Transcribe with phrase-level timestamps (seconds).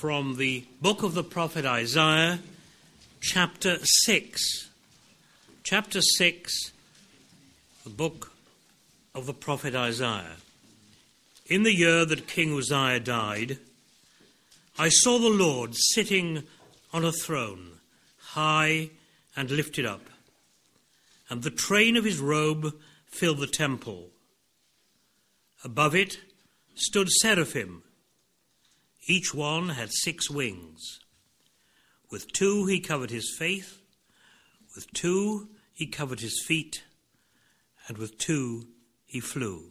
[0.00, 2.38] from the book of the prophet Isaiah,
[3.20, 4.70] chapter 6.
[5.62, 6.72] Chapter 6,
[7.84, 8.32] the book
[9.14, 10.36] of the prophet Isaiah.
[11.48, 13.58] In the year that King Uzziah died,
[14.78, 16.44] I saw the Lord sitting
[16.94, 17.72] on a throne,
[18.20, 18.88] high
[19.36, 20.08] and lifted up,
[21.28, 22.74] and the train of his robe
[23.04, 24.08] filled the temple.
[25.62, 26.20] Above it
[26.74, 27.82] stood seraphim.
[29.06, 31.00] Each one had six wings.
[32.10, 33.78] With two he covered his face,
[34.74, 36.82] with two he covered his feet,
[37.88, 38.68] and with two
[39.06, 39.70] he flew.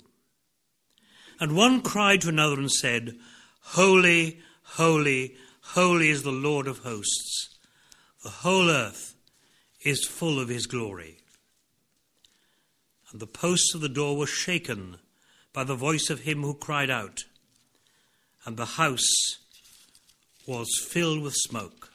[1.40, 3.18] And one cried to another and said,
[3.62, 7.58] Holy, holy, holy is the Lord of hosts.
[8.24, 9.16] The whole earth
[9.86, 11.20] is full of his glory.
[13.12, 14.98] And the posts of the door were shaken
[15.54, 17.24] by the voice of him who cried out,
[18.50, 19.38] and the house
[20.48, 21.92] was filled with smoke.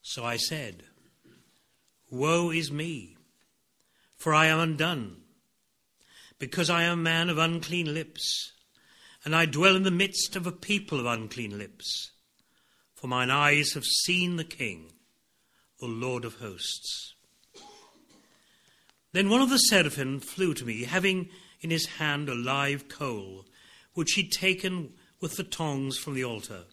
[0.00, 0.84] So I said,
[2.08, 3.16] Woe is me,
[4.16, 5.16] for I am undone,
[6.38, 8.52] because I am a man of unclean lips,
[9.24, 12.12] and I dwell in the midst of a people of unclean lips.
[12.94, 14.92] For mine eyes have seen the King,
[15.80, 17.16] the Lord of hosts.
[19.10, 21.28] Then one of the seraphim flew to me, having
[21.60, 23.46] in his hand a live coal,
[23.94, 26.64] which he'd taken with the tongs from the altar.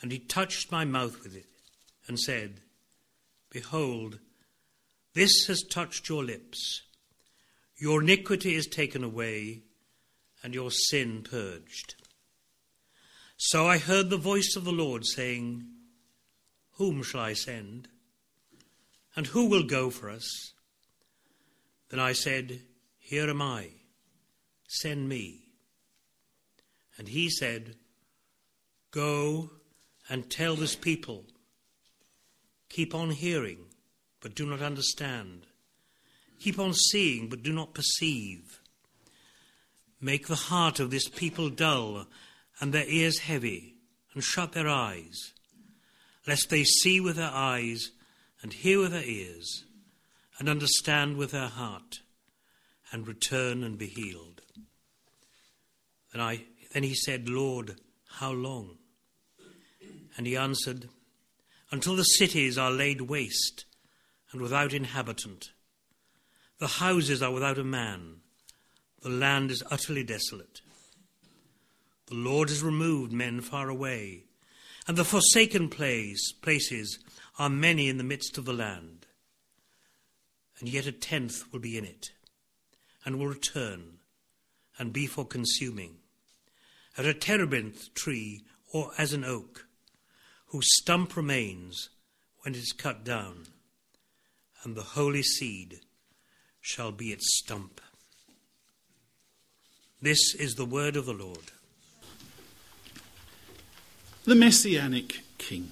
[0.00, 1.46] And he touched my mouth with it,
[2.06, 2.60] and said,
[3.50, 4.20] Behold,
[5.14, 6.82] this has touched your lips.
[7.76, 9.62] Your iniquity is taken away,
[10.42, 11.94] and your sin purged.
[13.36, 15.64] So I heard the voice of the Lord saying,
[16.72, 17.88] Whom shall I send?
[19.16, 20.52] And who will go for us?
[21.90, 22.60] Then I said,
[23.08, 23.68] here am I,
[24.66, 25.47] send me.
[26.98, 27.76] And he said,
[28.90, 29.50] Go
[30.08, 31.24] and tell this people.
[32.68, 33.66] Keep on hearing,
[34.20, 35.46] but do not understand.
[36.40, 38.60] Keep on seeing, but do not perceive.
[40.00, 42.06] Make the heart of this people dull
[42.60, 43.74] and their ears heavy,
[44.14, 45.32] and shut their eyes,
[46.26, 47.90] lest they see with their eyes,
[48.42, 49.64] and hear with their ears,
[50.38, 52.00] and understand with their heart
[52.92, 54.42] and return and be healed.
[56.12, 57.76] Then, I, then he said, Lord,
[58.18, 58.76] how long?
[60.16, 60.88] And he answered,
[61.70, 63.64] Until the cities are laid waste
[64.32, 65.50] and without inhabitant.
[66.58, 68.16] The houses are without a man.
[69.02, 70.60] The land is utterly desolate.
[72.06, 74.24] The Lord has removed men far away,
[74.86, 76.98] and the forsaken place, places
[77.38, 79.06] are many in the midst of the land.
[80.58, 82.10] And yet a tenth will be in it
[83.04, 83.98] and will return
[84.78, 85.97] and be for consuming.
[86.98, 88.42] As a terebinth tree
[88.72, 89.66] or as an oak,
[90.46, 91.90] whose stump remains
[92.40, 93.46] when it is cut down,
[94.64, 95.80] and the holy seed
[96.60, 97.80] shall be its stump.
[100.02, 101.52] This is the word of the Lord.
[104.24, 105.70] The Messianic King.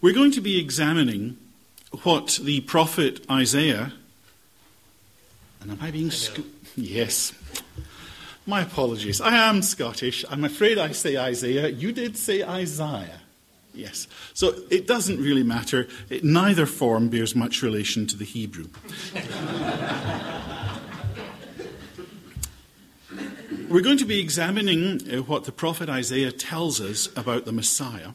[0.00, 1.36] We're going to be examining
[2.02, 3.92] what the prophet Isaiah
[5.60, 6.40] and am I being sc-
[6.76, 7.32] Yes.
[8.48, 9.20] My apologies.
[9.20, 10.24] I am Scottish.
[10.30, 11.68] I'm afraid I say Isaiah.
[11.68, 13.20] You did say Isaiah.
[13.74, 14.08] Yes.
[14.32, 15.86] So it doesn't really matter.
[16.08, 18.68] It, neither form bears much relation to the Hebrew.
[23.68, 28.12] We're going to be examining uh, what the prophet Isaiah tells us about the Messiah.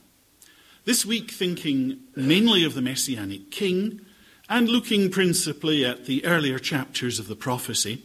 [0.86, 4.02] This week, thinking mainly of the Messianic king
[4.50, 8.02] and looking principally at the earlier chapters of the prophecy.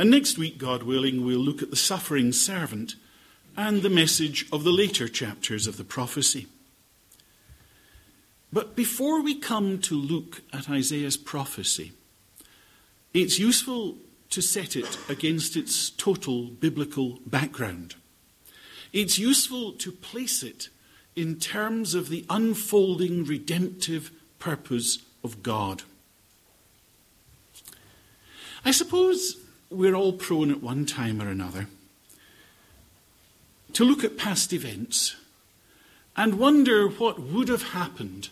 [0.00, 2.94] And next week, God willing, we'll look at the suffering servant
[3.54, 6.46] and the message of the later chapters of the prophecy.
[8.50, 11.92] But before we come to look at Isaiah's prophecy,
[13.12, 13.98] it's useful
[14.30, 17.94] to set it against its total biblical background.
[18.94, 20.70] It's useful to place it
[21.14, 25.82] in terms of the unfolding redemptive purpose of God.
[28.64, 29.36] I suppose
[29.70, 31.68] we're all prone at one time or another
[33.72, 35.16] to look at past events
[36.16, 38.28] and wonder what would have happened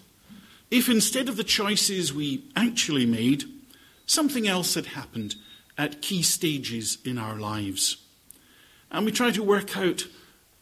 [0.71, 3.45] if instead of the choices we actually made,
[4.05, 5.37] something else had happened
[5.79, 7.97] at key stages in our lives.
[8.91, 10.07] And we try to work out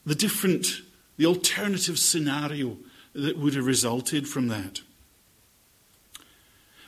[0.05, 0.82] the different,
[1.17, 2.76] the alternative scenario
[3.14, 4.81] that would have resulted from that.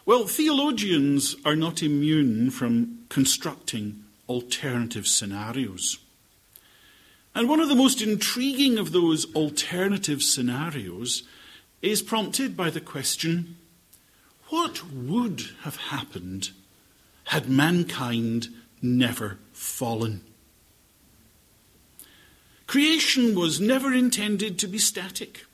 [0.09, 5.99] Well, theologians are not immune from constructing alternative scenarios.
[7.35, 11.25] And one of the most intriguing of those alternative scenarios
[11.83, 13.57] is prompted by the question
[14.49, 16.53] what would have happened
[17.25, 18.49] had mankind
[18.81, 20.23] never fallen?
[22.67, 25.45] Creation was never intended to be static.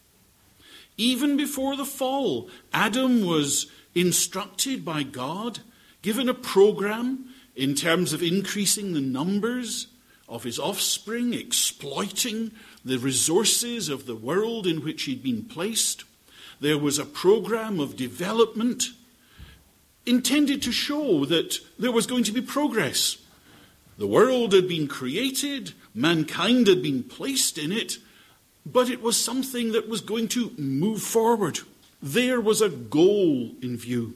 [0.97, 5.61] Even before the fall, Adam was instructed by God,
[6.03, 9.87] given a program in terms of increasing the numbers
[10.29, 12.51] of his offspring, exploiting
[12.85, 16.05] the resources of the world in which he'd been placed.
[16.61, 18.85] There was a program of development
[20.07, 23.19] intended to show that there was going to be progress.
[23.97, 27.99] The world had been created, mankind had been placed in it,
[28.67, 31.61] but it was something that was going to move forward.
[32.05, 34.13] There was a goal in view.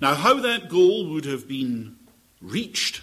[0.00, 1.98] Now, how that goal would have been
[2.40, 3.00] reached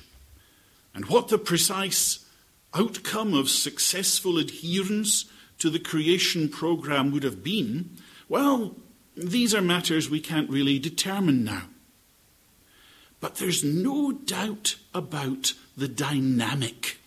[0.93, 2.25] and what the precise
[2.73, 5.23] outcome of successful adherence
[5.59, 7.91] to the creation program would have been,
[8.27, 8.75] well,
[9.15, 11.63] these are matters we can't really determine now.
[13.21, 16.97] But there's no doubt about the dynamic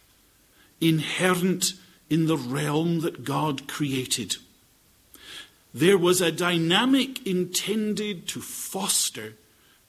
[0.81, 1.75] inherent
[2.08, 4.37] in the realm that God created.
[5.74, 9.34] There was a dynamic intended to foster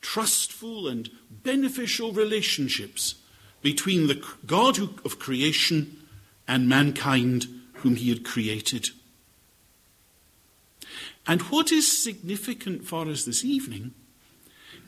[0.02, 3.16] trustful and beneficial relationships
[3.62, 6.06] between the God of creation
[6.48, 8.90] and mankind whom he had created.
[11.26, 13.94] And what is significant for us this evening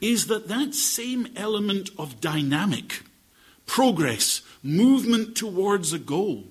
[0.02, 3.04] is that that same element of dynamic,
[3.66, 6.44] progress, movement towards a goal,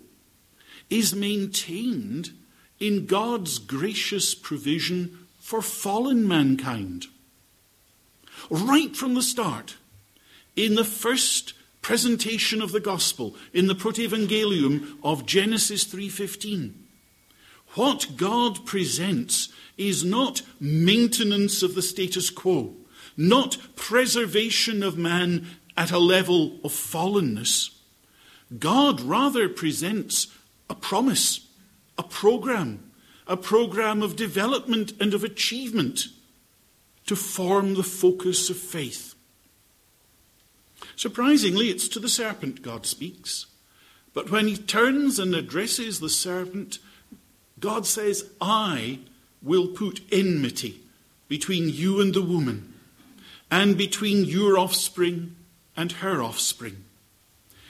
[0.89, 2.31] is maintained
[2.85, 7.07] in God's gracious provision for fallen mankind.
[8.51, 9.77] Right from the start,
[10.55, 16.75] in the first presentation of the gospel, in the protevangelium of Genesis 3:15,
[17.69, 19.49] what God presents
[19.79, 22.77] is not maintenance of the status quo,
[23.17, 27.71] not preservation of man at a level of fallenness.
[28.59, 30.27] God rather presents
[30.69, 31.41] a promise,
[31.99, 32.91] a program,
[33.27, 36.07] a program of development and of achievement
[37.07, 39.15] to form the focus of faith.
[40.97, 43.47] Surprisingly, it's to the serpent God speaks.
[44.13, 46.79] But when he turns and addresses the serpent,
[47.59, 49.01] God says, I
[49.43, 50.81] will put enmity
[51.29, 52.75] between you and the woman,
[53.51, 55.35] and between your offspring
[55.77, 56.85] and her offspring.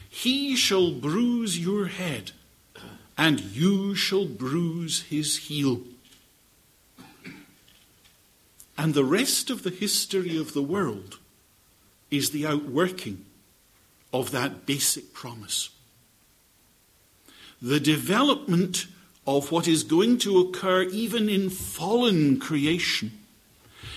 [0.08, 2.32] He shall bruise your head,
[3.16, 5.82] and you shall bruise his heel.
[8.76, 11.18] And the rest of the history of the world
[12.10, 13.24] is the outworking
[14.12, 15.70] of that basic promise.
[17.62, 18.86] The development
[19.26, 23.12] of what is going to occur even in fallen creation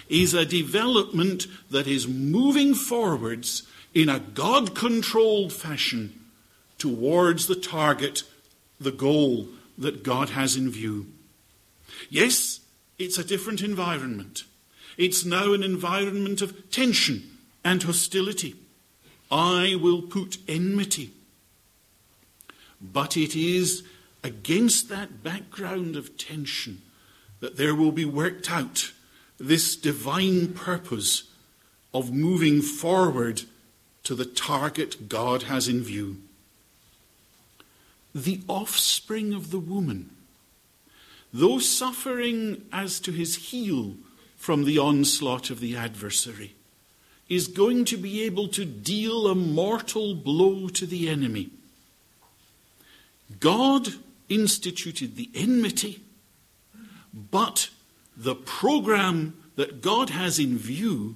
[0.09, 6.17] is a development that is moving forwards in a God controlled fashion
[6.77, 8.23] towards the target,
[8.79, 9.47] the goal
[9.77, 11.07] that God has in view.
[12.09, 12.59] Yes,
[12.97, 14.43] it's a different environment.
[14.97, 18.55] It's now an environment of tension and hostility.
[19.29, 21.11] I will put enmity.
[22.81, 23.83] But it is
[24.23, 26.81] against that background of tension
[27.39, 28.91] that there will be worked out
[29.39, 31.23] this divine purpose
[31.93, 33.43] of moving forward
[34.03, 36.17] to the target God has in view.
[38.13, 40.09] The offspring of the woman,
[41.33, 43.95] though suffering as to his heel
[44.35, 46.55] from the onslaught of the adversary,
[47.29, 51.49] is going to be able to deal a mortal blow to the enemy.
[53.39, 53.89] God
[54.29, 56.01] instituted the enmity,
[57.13, 57.69] but
[58.15, 61.15] the program that God has in view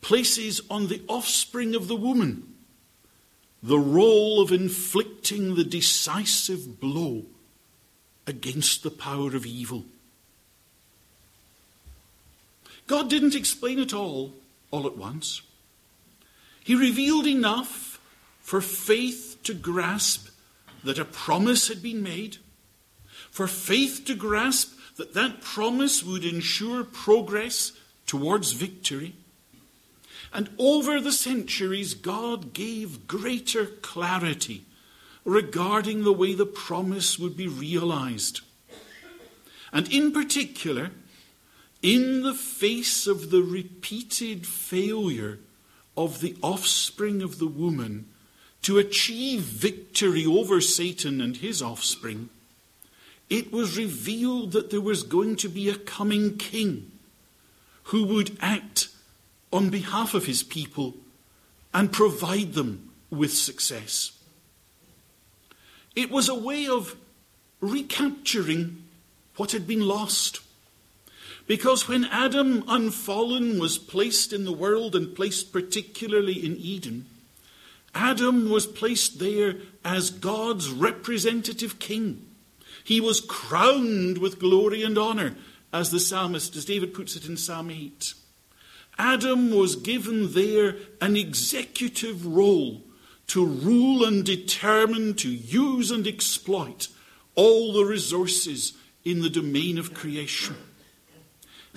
[0.00, 2.54] places on the offspring of the woman
[3.62, 7.24] the role of inflicting the decisive blow
[8.26, 9.84] against the power of evil.
[12.86, 14.34] God didn't explain it all
[14.70, 15.42] all at once.
[16.62, 18.00] He revealed enough
[18.40, 20.28] for faith to grasp
[20.84, 22.38] that a promise had been made
[23.30, 27.72] for faith to grasp that that promise would ensure progress
[28.06, 29.14] towards victory.
[30.32, 34.64] And over the centuries, God gave greater clarity
[35.24, 38.40] regarding the way the promise would be realized.
[39.72, 40.90] And in particular,
[41.82, 45.38] in the face of the repeated failure
[45.96, 48.06] of the offspring of the woman
[48.62, 52.30] to achieve victory over Satan and his offspring,
[53.30, 56.90] it was revealed that there was going to be a coming king
[57.84, 58.87] who would act
[59.52, 60.94] on behalf of his people
[61.72, 64.12] and provide them with success.
[65.94, 66.96] It was a way of
[67.60, 68.84] recapturing
[69.36, 70.40] what had been lost.
[71.46, 77.06] Because when Adam, unfallen, was placed in the world and placed particularly in Eden,
[77.94, 82.26] Adam was placed there as God's representative king.
[82.84, 85.36] He was crowned with glory and honor,
[85.72, 88.14] as the psalmist, as David puts it in Psalm 8.
[88.98, 92.82] Adam was given there an executive role
[93.28, 96.88] to rule and determine, to use and exploit
[97.34, 98.72] all the resources
[99.04, 100.56] in the domain of creation.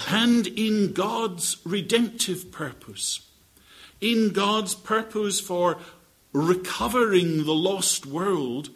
[0.07, 3.29] And in God's redemptive purpose,
[3.99, 5.77] in God's purpose for
[6.33, 8.69] recovering the lost world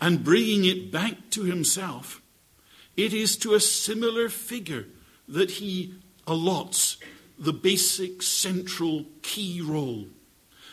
[0.00, 2.22] and bringing it back to Himself,
[2.96, 4.86] it is to a similar figure
[5.28, 5.94] that He
[6.26, 6.96] allots
[7.42, 10.06] the basic, central, key role.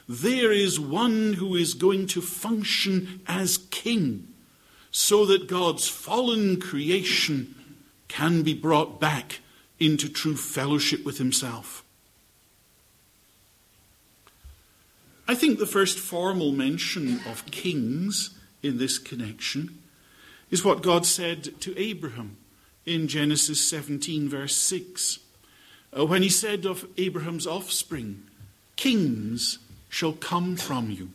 [0.07, 4.27] There is one who is going to function as king
[4.91, 7.55] so that God's fallen creation
[8.07, 9.39] can be brought back
[9.79, 11.83] into true fellowship with Himself.
[15.27, 18.31] I think the first formal mention of kings
[18.63, 19.79] in this connection
[20.49, 22.37] is what God said to Abraham
[22.85, 25.19] in Genesis 17, verse 6,
[25.97, 28.23] uh, when He said of Abraham's offspring,
[28.75, 31.09] Kings shall come from you.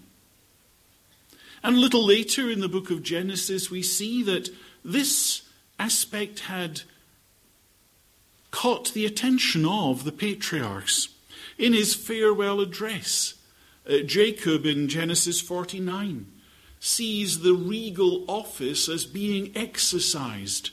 [1.63, 4.51] And a little later in the book of Genesis, we see that
[4.85, 5.43] this
[5.79, 6.83] aspect had
[8.51, 11.09] caught the attention of the patriarchs.
[11.57, 13.35] In his farewell address,
[13.89, 16.27] uh, Jacob in Genesis 49
[16.81, 20.71] sees the regal office as being exercised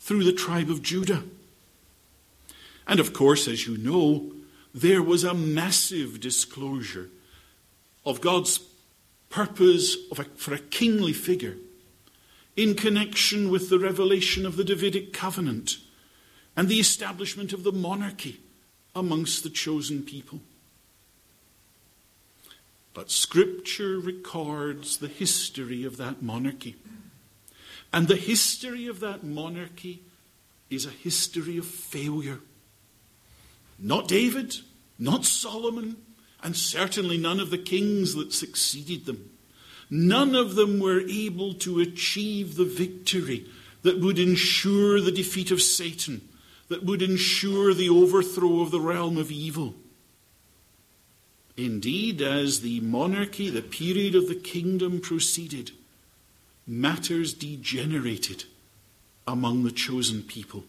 [0.00, 1.22] through the tribe of Judah.
[2.86, 4.32] And of course, as you know,
[4.74, 7.08] there was a massive disclosure
[8.04, 8.60] of God's
[9.30, 11.56] purpose a, for a kingly figure
[12.56, 15.78] in connection with the revelation of the Davidic covenant
[16.56, 18.40] and the establishment of the monarchy
[18.94, 20.40] amongst the chosen people.
[22.92, 26.76] But Scripture records the history of that monarchy.
[27.92, 30.02] And the history of that monarchy
[30.70, 32.38] is a history of failure.
[33.78, 34.56] Not David,
[34.98, 35.96] not Solomon,
[36.42, 39.30] and certainly none of the kings that succeeded them.
[39.90, 43.46] None of them were able to achieve the victory
[43.82, 46.28] that would ensure the defeat of Satan,
[46.68, 49.74] that would ensure the overthrow of the realm of evil.
[51.56, 55.70] Indeed, as the monarchy, the period of the kingdom proceeded,
[56.66, 58.44] matters degenerated
[59.26, 60.64] among the chosen people.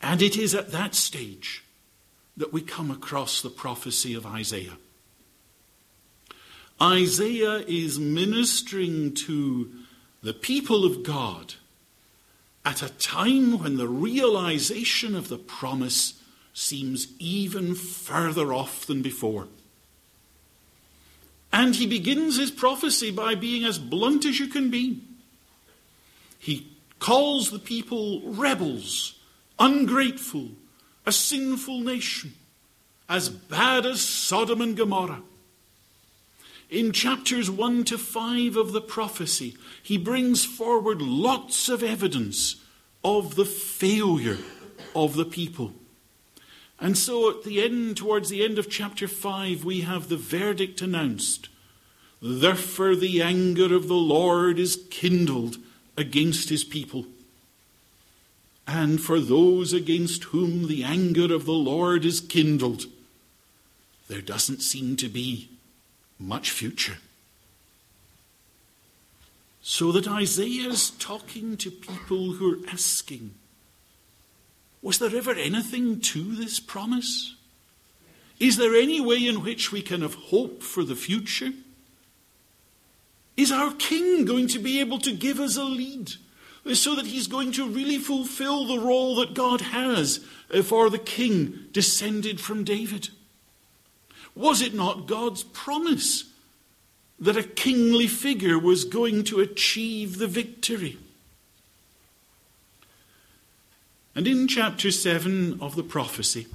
[0.00, 1.64] And it is at that stage
[2.36, 4.78] that we come across the prophecy of Isaiah.
[6.80, 9.70] Isaiah is ministering to
[10.22, 11.54] the people of God
[12.64, 19.48] at a time when the realization of the promise seems even further off than before.
[21.52, 25.02] And he begins his prophecy by being as blunt as you can be.
[26.38, 29.18] He calls the people rebels,
[29.60, 30.48] ungrateful,
[31.06, 32.34] a sinful nation,
[33.08, 35.22] as bad as Sodom and Gomorrah.
[36.70, 42.56] In chapters 1 to 5 of the prophecy, he brings forward lots of evidence
[43.04, 44.38] of the failure
[44.94, 45.72] of the people.
[46.78, 50.80] And so at the end, towards the end of chapter 5, we have the verdict
[50.80, 51.48] announced.
[52.22, 55.56] Therefore the anger of the Lord is kindled
[55.96, 57.06] against his people
[58.70, 62.84] and for those against whom the anger of the Lord is kindled,
[64.06, 65.48] there doesn't seem to be
[66.20, 66.98] much future.
[69.60, 73.34] So that Isaiah is talking to people who are asking,
[74.82, 77.34] was there ever anything to this promise?
[78.38, 81.50] Is there any way in which we can have hope for the future?
[83.36, 86.12] Is our king going to be able to give us a lead?
[86.74, 90.98] So that he's going to really fulfill the role that God has uh, for the
[90.98, 93.08] king descended from David.
[94.34, 96.24] Was it not God's promise
[97.18, 100.98] that a kingly figure was going to achieve the victory?
[104.14, 106.46] And in chapter 7 of the prophecy,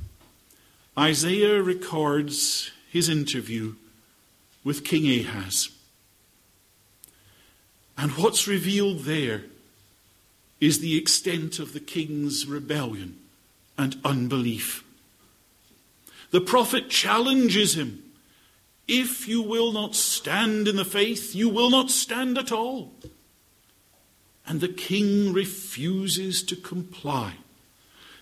[0.98, 3.76] Isaiah records his interview
[4.64, 5.70] with King Ahaz.
[7.98, 9.44] And what's revealed there
[10.66, 13.20] is the extent of the king's rebellion
[13.78, 14.84] and unbelief.
[16.32, 18.02] The prophet challenges him
[18.88, 22.94] if you will not stand in the faith, you will not stand at all.
[24.48, 27.36] And the king refuses to comply.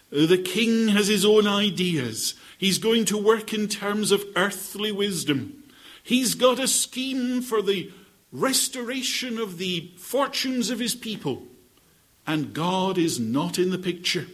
[0.10, 2.36] The king has his own ideas.
[2.58, 5.64] He's going to work in terms of earthly wisdom.
[6.02, 7.92] He's got a scheme for the
[8.32, 11.44] restoration of the fortunes of his people.
[12.26, 14.28] And God is not in the picture.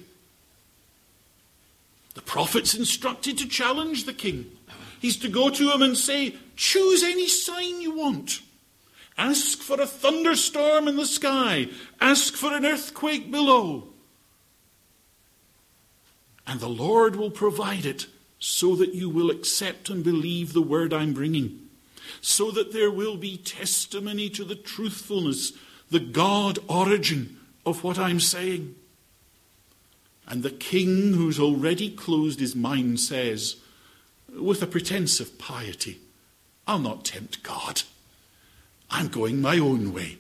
[2.14, 4.52] The prophet's instructed to challenge the king.
[5.00, 8.42] He's to go to him and say, Choose any sign you want.
[9.18, 11.68] Ask for a thunderstorm in the sky.
[12.00, 13.88] Ask for an earthquake below.
[16.46, 18.08] And the Lord will provide it
[18.40, 21.70] so that you will accept and believe the word I'm bringing.
[22.22, 25.54] So that there will be testimony to the truthfulness,
[25.90, 28.76] the God origin of what I'm saying.
[30.28, 33.56] And the king who's already closed his mind says,
[34.38, 36.00] with a pretense of piety,
[36.68, 37.82] I'll not tempt God.
[38.92, 40.18] I'm going my own way.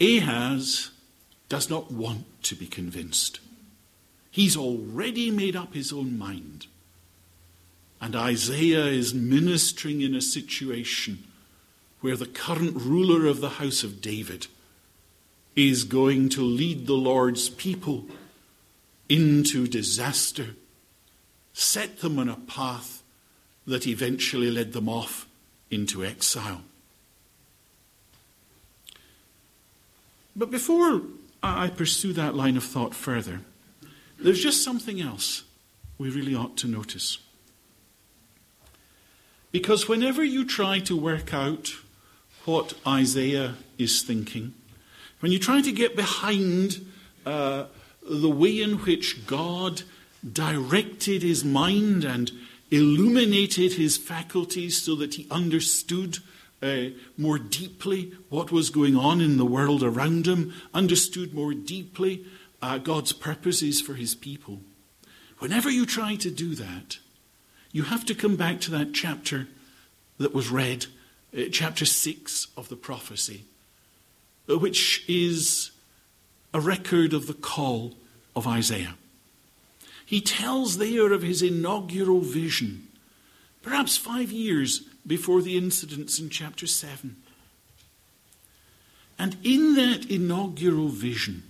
[0.00, 0.90] Ahaz
[1.48, 3.40] does not want to be convinced.
[4.30, 6.66] He's already made up his own mind.
[8.00, 11.24] And Isaiah is ministering in a situation
[12.00, 14.48] where the current ruler of the house of David
[15.56, 18.04] is going to lead the Lord's people
[19.08, 20.48] into disaster
[21.58, 23.02] set them on a path
[23.66, 25.26] that eventually led them off
[25.70, 26.60] into exile.
[30.36, 31.00] But before
[31.42, 33.40] I pursue that line of thought further,
[34.20, 35.44] there's just something else
[35.96, 37.18] we really ought to notice.
[39.50, 41.70] Because whenever you try to work out
[42.44, 44.52] what Isaiah is thinking,
[45.20, 46.86] when you try to get behind
[47.24, 47.64] uh,
[48.02, 49.82] the way in which God
[50.32, 52.30] directed his mind and
[52.70, 56.18] illuminated his faculties so that he understood
[56.62, 56.86] uh,
[57.16, 62.24] more deeply what was going on in the world around him, understood more deeply
[62.62, 64.60] uh, God's purposes for his people.
[65.38, 66.98] Whenever you try to do that,
[67.72, 69.48] you have to come back to that chapter
[70.18, 70.86] that was read,
[71.36, 73.44] uh, chapter 6 of the prophecy,
[74.48, 75.72] Uh, which is
[76.54, 77.94] a record of the call
[78.34, 78.94] of Isaiah.
[80.04, 82.86] He tells there of his inaugural vision,
[83.62, 87.16] perhaps five years before the incidents in chapter 7.
[89.18, 91.42] And in that inaugural vision,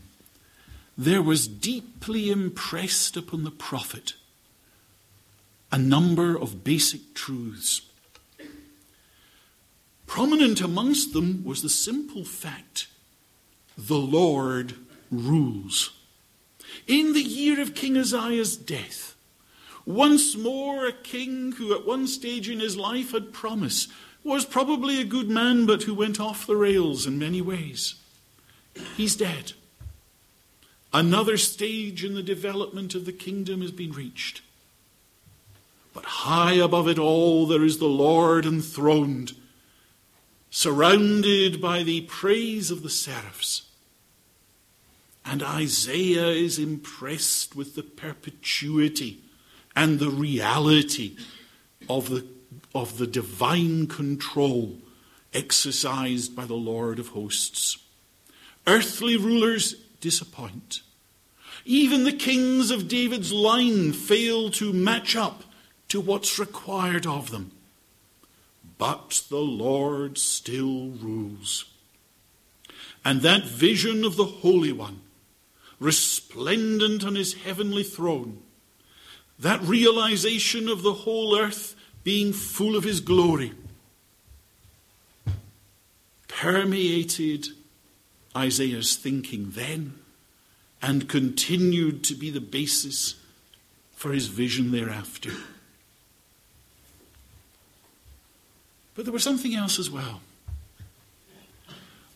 [0.96, 4.14] there was deeply impressed upon the prophet
[5.70, 7.82] a number of basic truths.
[10.06, 12.88] Prominent amongst them was the simple fact
[13.76, 14.74] the Lord
[15.10, 15.96] rules
[16.86, 19.14] in the year of King Uzziah's death,
[19.84, 23.88] once more a king who at one stage in his life had promise,
[24.24, 27.94] was probably a good man, but who went off the rails in many ways.
[28.96, 29.52] He's dead.
[30.92, 34.42] Another stage in the development of the kingdom has been reached.
[35.94, 39.34] But high above it all, there is the Lord enthroned,
[40.56, 43.66] surrounded by the praise of the seraphs.
[45.22, 49.20] And Isaiah is impressed with the perpetuity
[49.76, 51.14] and the reality
[51.90, 52.26] of the,
[52.74, 54.78] of the divine control
[55.34, 57.76] exercised by the Lord of hosts.
[58.66, 60.80] Earthly rulers disappoint.
[61.66, 65.44] Even the kings of David's line fail to match up
[65.88, 67.52] to what's required of them.
[68.78, 71.64] But the Lord still rules.
[73.04, 75.00] And that vision of the Holy One
[75.78, 78.42] resplendent on his heavenly throne.
[79.38, 83.52] That realization of the whole earth being full of his glory
[86.28, 87.48] permeated
[88.36, 89.94] Isaiah's thinking then
[90.82, 93.14] and continued to be the basis
[93.94, 95.32] for his vision thereafter.
[98.96, 100.22] But there was something else as well.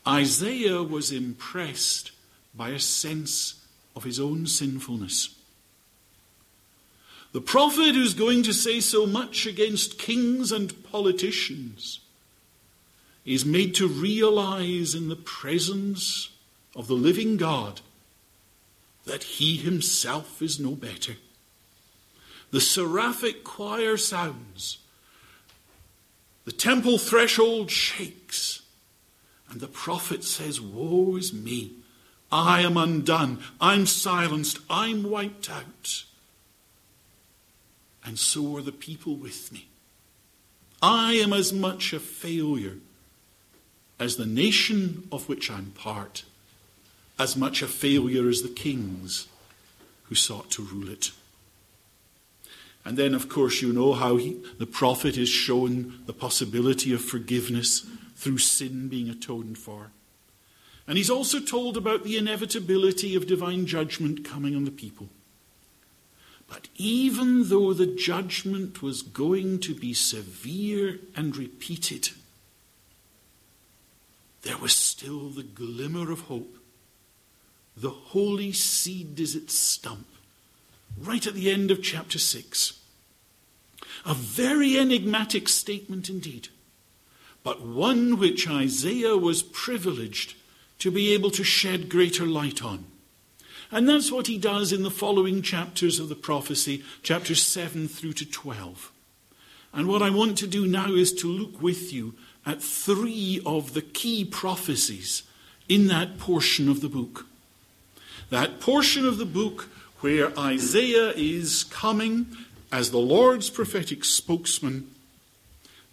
[0.09, 2.11] Isaiah was impressed
[2.55, 5.37] by a sense of his own sinfulness.
[7.33, 12.01] The prophet who's going to say so much against kings and politicians
[13.25, 16.31] is made to realize in the presence
[16.75, 17.83] of the living God
[19.05, 21.17] that he himself is no better.
[22.51, 24.79] The seraphic choir sounds
[26.51, 28.63] The temple threshold shakes.
[29.49, 31.75] And the prophet says, Woe is me.
[32.33, 33.39] I am undone.
[33.61, 34.59] I'm silenced.
[34.69, 36.07] I'm wiped out.
[38.05, 39.69] And so are the people with me.
[40.83, 42.79] I am as much a failure
[44.01, 46.25] as the nation of which I'm part,
[47.17, 49.29] as much a failure as the kings
[50.07, 51.13] who sought to rule it.
[52.85, 57.05] And then, of course, you know how he, the prophet is shown the possibility of
[57.05, 59.91] forgiveness through sin being atoned for.
[60.87, 65.09] And he's also told about the inevitability of divine judgment coming on the people.
[66.49, 72.09] But even though the judgment was going to be severe and repeated,
[74.43, 76.57] there was still the glimmer of hope.
[77.77, 80.09] The holy seed is its stump,
[80.99, 82.79] right at the end of chapter 6.
[84.07, 86.49] A very enigmatic statement indeed,
[87.43, 90.35] but one which Isaiah was privileged
[90.79, 92.85] to be able to shed greater light on.
[93.71, 98.15] And that's what he does in the following chapters of the prophecy, chapters 7 through
[98.15, 98.91] to 12.
[99.73, 103.75] And what I want to do now is to look with you at three of
[103.75, 105.23] the key prophecies
[105.69, 107.27] in that portion of the book.
[108.31, 109.69] That portion of the book
[110.01, 112.27] where Isaiah is coming
[112.73, 114.91] as the Lord's prophetic spokesman,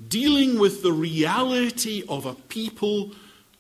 [0.05, 3.11] dealing with the reality of a people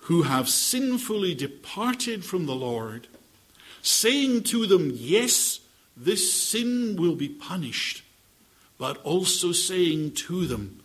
[0.01, 3.07] who have sinfully departed from the Lord
[3.81, 5.59] saying to them, Yes,
[5.95, 8.03] this sin will be punished,
[8.77, 10.79] but also saying to them,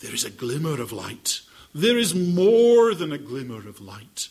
[0.00, 1.40] There is a glimmer of light.
[1.74, 4.28] There is more than a glimmer of light,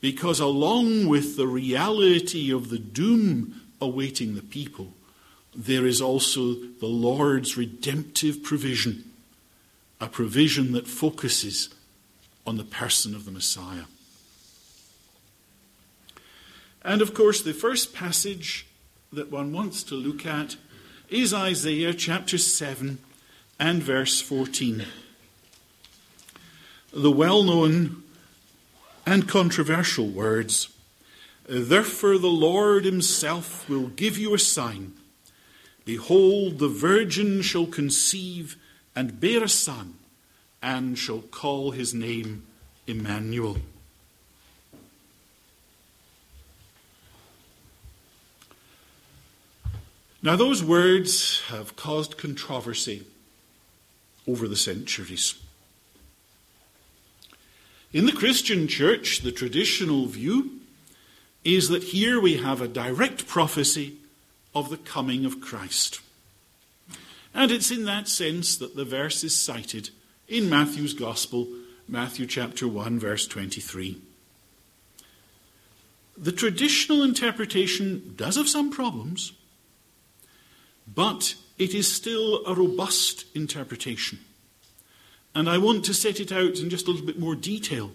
[0.00, 4.92] because along with the reality of the doom awaiting the people,
[5.54, 9.04] there is also the Lord's redemptive provision,
[10.00, 11.70] a provision that focuses
[12.46, 13.84] on the person of the Messiah.
[16.82, 18.66] And of course, the first passage
[19.12, 20.56] that one wants to look at
[21.08, 22.98] is Isaiah chapter 7
[23.58, 24.84] and verse 14.
[26.92, 28.02] The well known
[29.04, 30.68] and controversial words
[31.48, 34.92] Therefore, the Lord Himself will give you a sign.
[35.86, 38.56] Behold, the virgin shall conceive
[38.94, 39.94] and bear a son,
[40.60, 42.44] and shall call his name
[42.86, 43.56] Emmanuel.
[50.20, 53.06] Now, those words have caused controversy
[54.26, 55.36] over the centuries.
[57.94, 60.57] In the Christian church, the traditional view
[61.54, 63.96] is that here we have a direct prophecy
[64.54, 66.00] of the coming of Christ.
[67.34, 69.90] And it's in that sense that the verse is cited
[70.26, 71.48] in Matthew's Gospel,
[71.86, 74.00] Matthew chapter 1, verse 23.
[76.16, 79.32] The traditional interpretation does have some problems.
[80.92, 84.18] But it is still a robust interpretation.
[85.34, 87.92] And I want to set it out in just a little bit more detail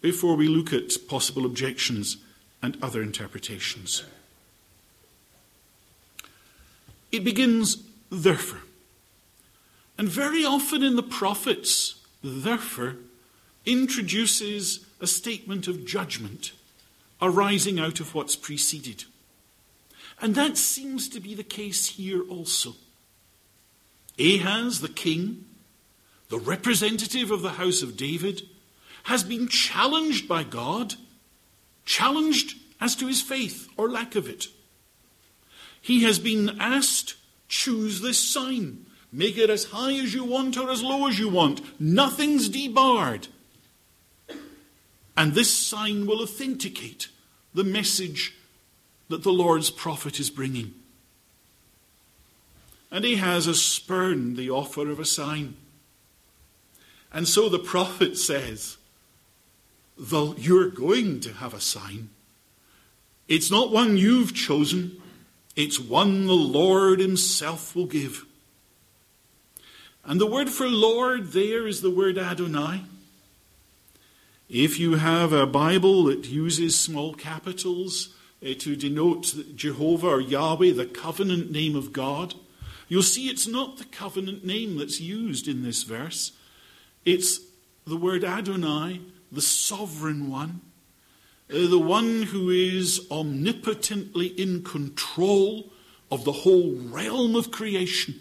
[0.00, 2.18] before we look at possible objections
[2.64, 4.02] and other interpretations.
[7.12, 8.62] It begins, therefore.
[9.98, 12.96] And very often in the prophets, therefore
[13.66, 16.52] introduces a statement of judgment
[17.22, 19.04] arising out of what's preceded.
[20.20, 22.74] And that seems to be the case here also.
[24.18, 25.44] Ahaz, the king,
[26.30, 28.42] the representative of the house of David,
[29.04, 30.94] has been challenged by God,
[31.84, 34.48] challenged as to his faith or lack of it.
[35.80, 37.14] He has been asked,
[37.48, 38.86] choose this sign.
[39.12, 41.80] Make it as high as you want or as low as you want.
[41.80, 43.28] Nothing's debarred.
[45.16, 47.08] And this sign will authenticate
[47.52, 48.34] the message
[49.08, 50.74] that the Lord's prophet is bringing.
[52.90, 55.56] And he has spurned the offer of a sign.
[57.12, 58.78] And so the prophet says,
[59.96, 62.10] Though you're going to have a sign,
[63.28, 65.00] it's not one you've chosen,
[65.56, 68.26] it's one the Lord Himself will give.
[70.04, 72.82] And the word for Lord there is the word Adonai.
[74.48, 80.72] If you have a Bible that uses small capitals, uh, to denote Jehovah or Yahweh,
[80.72, 82.34] the covenant name of God.
[82.88, 86.32] You'll see it's not the covenant name that's used in this verse.
[87.06, 87.40] It's
[87.86, 89.00] the word Adonai,
[89.34, 90.60] the sovereign one,
[91.50, 95.72] uh, the one who is omnipotently in control
[96.10, 98.20] of the whole realm of creation.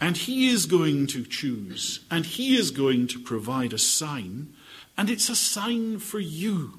[0.00, 4.54] And he is going to choose, and he is going to provide a sign,
[4.96, 6.78] and it's a sign for you.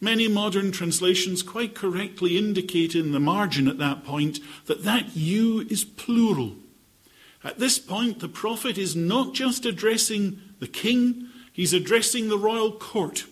[0.00, 5.66] Many modern translations quite correctly indicate in the margin at that point that that you
[5.68, 6.54] is plural.
[7.44, 12.72] At this point, the prophet is not just addressing the king, he's addressing the royal
[12.72, 13.26] court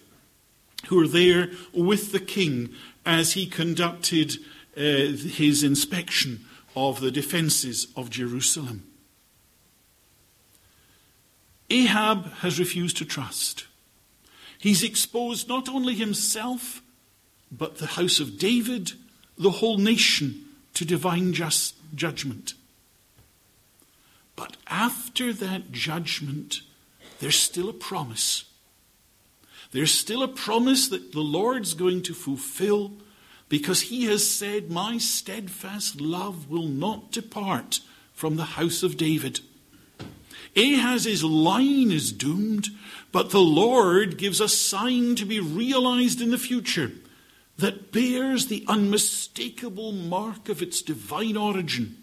[0.88, 2.70] who are there with the king
[3.04, 4.36] as he conducted
[4.76, 6.44] uh, his inspection
[6.76, 8.84] of the defences of Jerusalem.
[11.70, 13.66] Ahab has refused to trust.
[14.58, 16.82] He's exposed not only himself,
[17.50, 18.92] but the house of David,
[19.36, 22.54] the whole nation, to divine just judgment.
[24.36, 26.60] But after that judgment,
[27.18, 28.44] there's still a promise.
[29.72, 32.92] There's still a promise that the Lord's going to fulfill
[33.48, 37.80] because he has said, My steadfast love will not depart
[38.12, 39.40] from the house of David.
[40.54, 42.68] Ahaz's line is doomed,
[43.12, 46.92] but the Lord gives a sign to be realized in the future
[47.58, 52.02] that bears the unmistakable mark of its divine origin.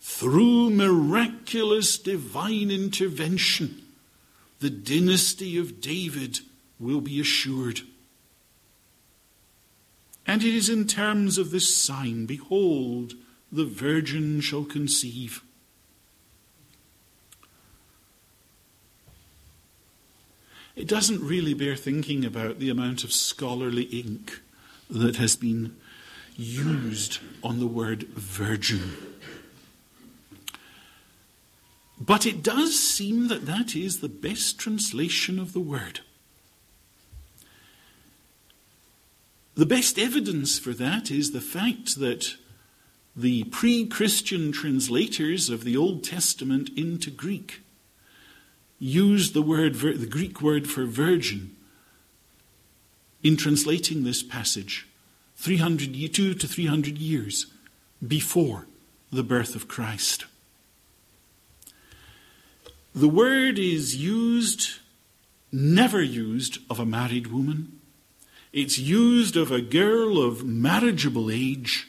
[0.00, 3.82] Through miraculous divine intervention,
[4.60, 6.40] the dynasty of David
[6.78, 7.82] will be assured.
[10.26, 13.14] And it is in terms of this sign Behold,
[13.52, 15.42] the virgin shall conceive.
[20.76, 24.40] It doesn't really bear thinking about the amount of scholarly ink
[24.88, 25.76] that has been
[26.36, 29.09] used on the word virgin.
[32.00, 36.00] But it does seem that that is the best translation of the word.
[39.54, 42.36] The best evidence for that is the fact that
[43.14, 47.60] the pre Christian translators of the Old Testament into Greek
[48.78, 51.54] used the word, the Greek word for virgin
[53.22, 54.88] in translating this passage
[55.36, 57.46] 300, two to 300 years
[58.06, 58.66] before
[59.12, 60.24] the birth of Christ.
[62.94, 64.80] The word is used,
[65.52, 67.80] never used, of a married woman.
[68.52, 71.86] It's used of a girl of marriageable age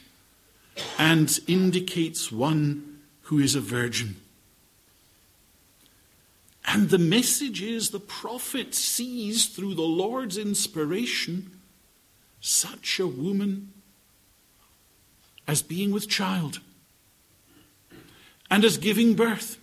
[0.98, 4.16] and indicates one who is a virgin.
[6.64, 11.58] And the message is the prophet sees through the Lord's inspiration
[12.40, 13.72] such a woman
[15.48, 16.60] as being with child
[18.48, 19.58] and as giving birth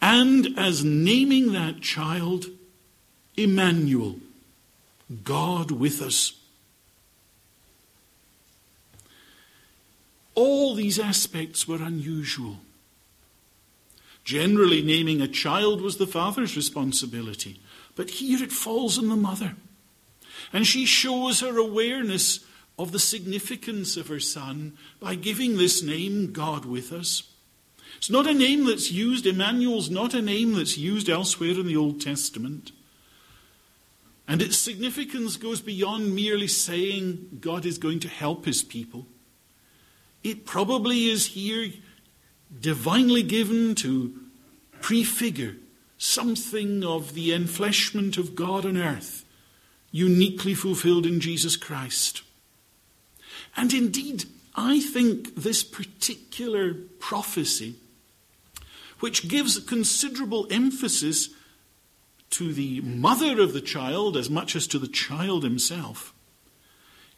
[0.00, 2.46] and as naming that child
[3.36, 4.16] Emmanuel,
[5.24, 6.32] God with us.
[10.34, 12.58] All these aspects were unusual.
[14.24, 17.60] Generally, naming a child was the father's responsibility,
[17.96, 19.54] but here it falls on the mother.
[20.52, 22.40] And she shows her awareness
[22.78, 27.22] of the significance of her son by giving this name, God with us.
[27.96, 31.76] It's not a name that's used, Emmanuel's not a name that's used elsewhere in the
[31.76, 32.72] Old Testament.
[34.28, 39.06] And its significance goes beyond merely saying God is going to help his people.
[40.22, 41.72] It probably is here
[42.60, 44.20] divinely given to
[44.80, 45.56] prefigure
[45.96, 49.24] something of the enfleshment of God on earth,
[49.90, 52.22] uniquely fulfilled in Jesus Christ.
[53.56, 54.24] And indeed,
[54.60, 57.76] I think this particular prophecy
[58.98, 61.28] which gives considerable emphasis
[62.30, 66.12] to the mother of the child as much as to the child himself,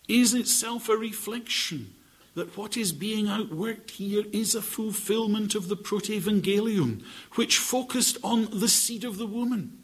[0.06, 1.94] is itself a reflection
[2.34, 7.02] that what is being outworked here is a fulfillment of the protevangelium,
[7.36, 9.79] which focused on the seed of the woman.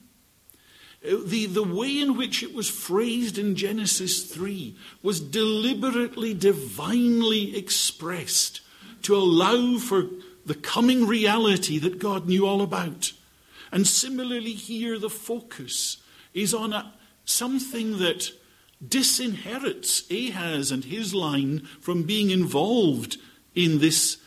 [1.07, 8.61] The, the way in which it was phrased in Genesis 3 was deliberately, divinely expressed
[9.03, 10.07] to allow for
[10.45, 13.13] the coming reality that God knew all about.
[13.71, 15.99] And similarly, here the focus
[16.35, 16.93] is on a,
[17.25, 18.33] something that
[18.85, 23.17] disinherits Ahaz and his line from being involved
[23.55, 24.19] in this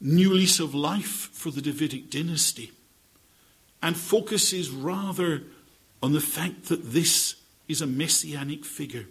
[0.00, 2.72] new lease of life for the Davidic dynasty
[3.84, 5.42] and focuses rather
[6.02, 7.34] on the fact that this
[7.68, 9.04] is a messianic figure.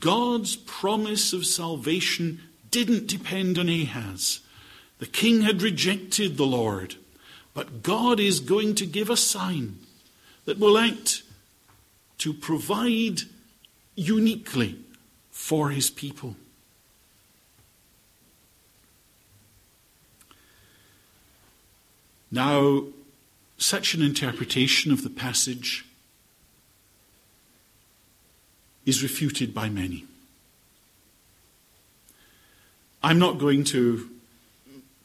[0.00, 4.40] God's promise of salvation didn't depend on Ahaz.
[4.98, 6.94] The king had rejected the Lord,
[7.52, 9.78] but God is going to give a sign
[10.46, 11.22] that will act
[12.18, 13.20] to provide
[13.94, 14.78] uniquely
[15.30, 16.34] for his people.
[22.30, 22.84] Now,
[23.58, 25.84] such an interpretation of the passage
[28.84, 30.04] is refuted by many.
[33.02, 34.10] I'm not going to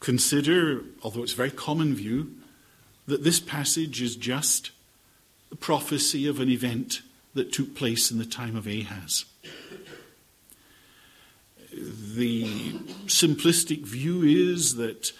[0.00, 2.34] consider, although it's a very common view,
[3.06, 4.70] that this passage is just
[5.50, 7.02] the prophecy of an event
[7.34, 9.24] that took place in the time of Ahaz.
[11.72, 12.72] The
[13.06, 15.12] simplistic view is that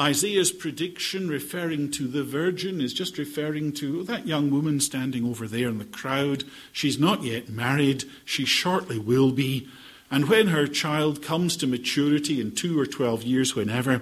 [0.00, 5.46] Isaiah's prediction referring to the virgin is just referring to that young woman standing over
[5.46, 6.44] there in the crowd.
[6.72, 9.68] She's not yet married, she shortly will be.
[10.10, 14.00] And when her child comes to maturity in two or twelve years, whenever,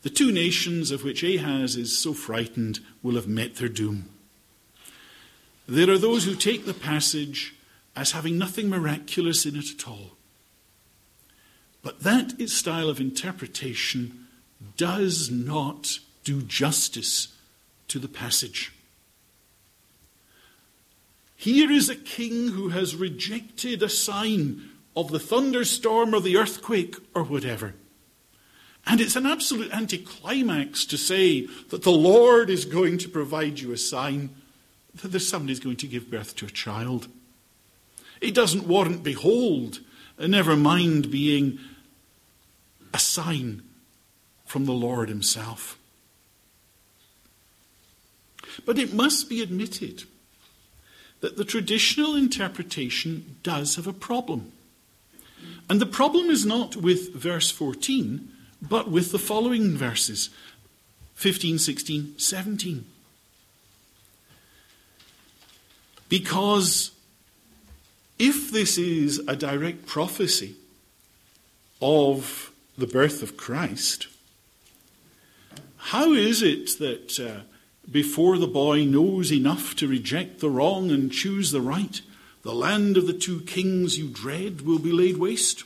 [0.00, 4.08] the two nations of which Ahaz is so frightened will have met their doom.
[5.68, 7.54] There are those who take the passage
[7.94, 10.12] as having nothing miraculous in it at all.
[11.82, 14.25] But that style of interpretation
[14.76, 17.28] does not do justice
[17.88, 18.72] to the passage.
[21.36, 26.96] Here is a king who has rejected a sign of the thunderstorm or the earthquake
[27.14, 27.74] or whatever.
[28.86, 33.72] And it's an absolute anticlimax to say that the Lord is going to provide you
[33.72, 34.30] a sign
[35.02, 37.08] that there's somebody's going to give birth to a child.
[38.20, 39.80] It doesn't warrant behold,
[40.18, 41.58] never mind being
[42.94, 43.62] a sign
[44.46, 45.78] from the Lord Himself.
[48.64, 50.04] But it must be admitted
[51.20, 54.52] that the traditional interpretation does have a problem.
[55.68, 58.28] And the problem is not with verse 14,
[58.62, 60.30] but with the following verses
[61.16, 62.84] 15, 16, 17.
[66.08, 66.92] Because
[68.18, 70.54] if this is a direct prophecy
[71.82, 74.06] of the birth of Christ,
[75.90, 77.42] how is it that uh,
[77.88, 82.00] before the boy knows enough to reject the wrong and choose the right,
[82.42, 85.62] the land of the two kings you dread will be laid waste?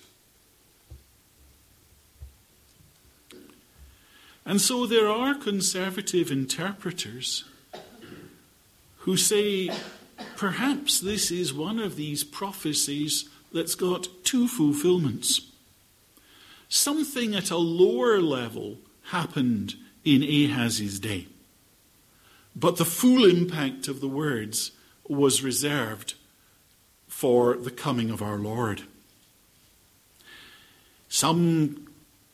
[4.45, 7.45] And so there are conservative interpreters
[8.99, 9.71] who say
[10.37, 15.41] perhaps this is one of these prophecies that's got two fulfillments.
[16.69, 21.27] Something at a lower level happened in Ahaz's day,
[22.57, 24.73] but the full impact of the words
[25.09, 26.15] was reserved
[27.09, 28.83] for the coming of our Lord.
[31.09, 31.89] Some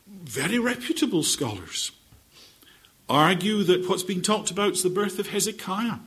[0.07, 1.91] very reputable scholars
[3.09, 5.99] argue that what's being talked about is the birth of Hezekiah.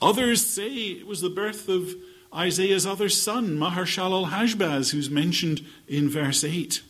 [0.00, 1.94] Others say it was the birth of
[2.34, 6.82] Isaiah's other son, Maher-shalal Hashbaz, who's mentioned in verse 8.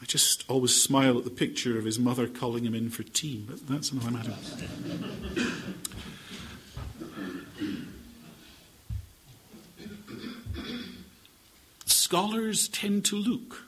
[0.00, 3.44] I just always smile at the picture of his mother calling him in for tea,
[3.46, 4.34] but that's another matter.
[11.84, 13.64] Scholars tend to look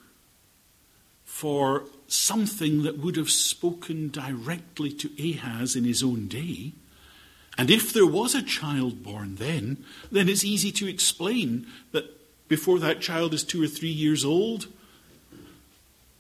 [1.25, 6.73] for something that would have spoken directly to Ahaz in his own day.
[7.59, 12.05] And if there was a child born then, then it's easy to explain that
[12.49, 14.67] before that child is two or three years old,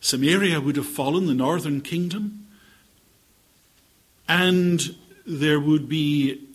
[0.03, 2.49] Samaria would have fallen, the northern kingdom,
[4.29, 6.49] and there would be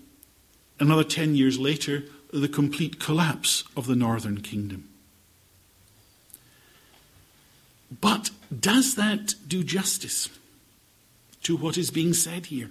[0.79, 4.89] another 10 years later the complete collapse of the northern kingdom.
[8.01, 10.29] But does that do justice
[11.43, 12.69] to what is being said here?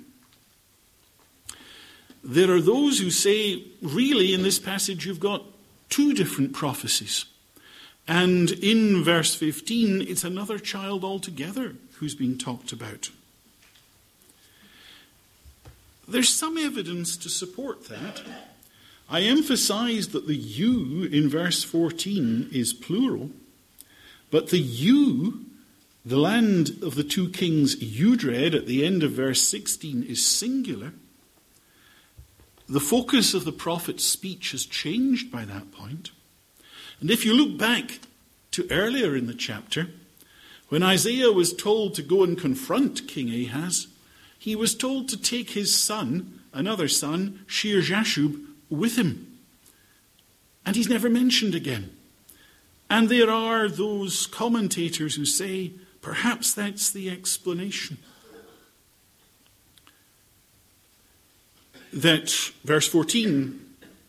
[2.22, 5.42] There are those who say, really, in this passage, you've got
[5.88, 7.24] two different prophecies.
[8.08, 13.10] And in verse 15, it's another child altogether who's being talked about.
[16.08, 18.22] There's some evidence to support that.
[19.08, 23.30] I emphasize that the you in verse 14 is plural.
[24.30, 25.46] But the you,
[26.04, 30.24] the land of the two kings you dread at the end of verse 16 is
[30.24, 30.92] singular.
[32.68, 36.10] The focus of the prophet's speech has changed by that point.
[37.00, 38.00] And if you look back
[38.52, 39.88] to earlier in the chapter,
[40.68, 43.86] when Isaiah was told to go and confront King Ahaz,
[44.38, 49.38] he was told to take his son, another son, Shear Jashub, with him.
[50.64, 51.90] And he's never mentioned again.
[52.88, 55.72] And there are those commentators who say
[56.02, 57.98] perhaps that's the explanation.
[61.92, 62.30] That
[62.64, 63.60] verse 14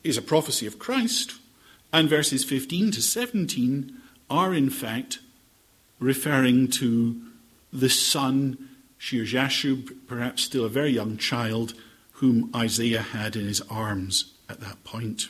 [0.04, 1.36] is a prophecy of Christ,
[1.92, 3.96] and verses 15 to 17
[4.30, 5.20] are in fact
[6.00, 7.22] referring to
[7.72, 8.68] the son
[8.98, 11.74] Shear-jashub, perhaps still a very young child,
[12.14, 15.30] whom Isaiah had in his arms at that point.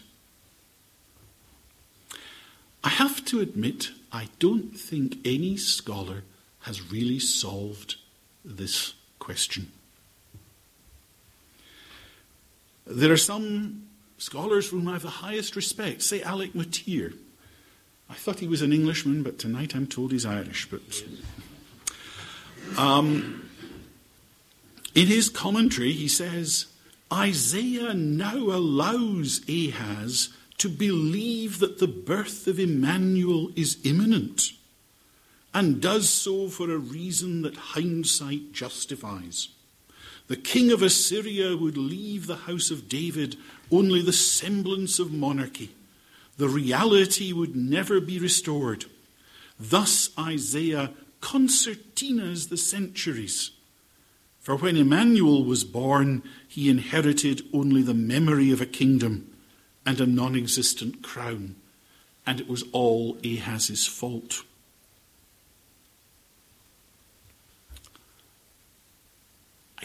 [2.83, 6.23] I have to admit, I don't think any scholar
[6.61, 7.95] has really solved
[8.45, 9.71] this question.
[12.85, 13.86] There are some
[14.17, 17.13] scholars whom I have the highest respect, say Alec Motyer.
[18.09, 20.69] I thought he was an Englishman, but tonight I'm told he's Irish.
[20.69, 21.03] But
[22.77, 23.49] um,
[24.95, 26.67] in his commentary, he says
[27.11, 34.53] Isaiah now allows Ahaz to believe that the birth of Emmanuel is imminent,
[35.53, 39.49] and does so for a reason that hindsight justifies.
[40.27, 43.37] The king of Assyria would leave the house of David
[43.71, 45.73] only the semblance of monarchy.
[46.37, 48.85] The reality would never be restored.
[49.59, 53.51] Thus Isaiah concertinas the centuries.
[54.39, 59.33] For when Emmanuel was born, he inherited only the memory of a kingdom
[59.85, 61.55] and a non existent crown,
[62.25, 64.43] and it was all Ahaz's fault.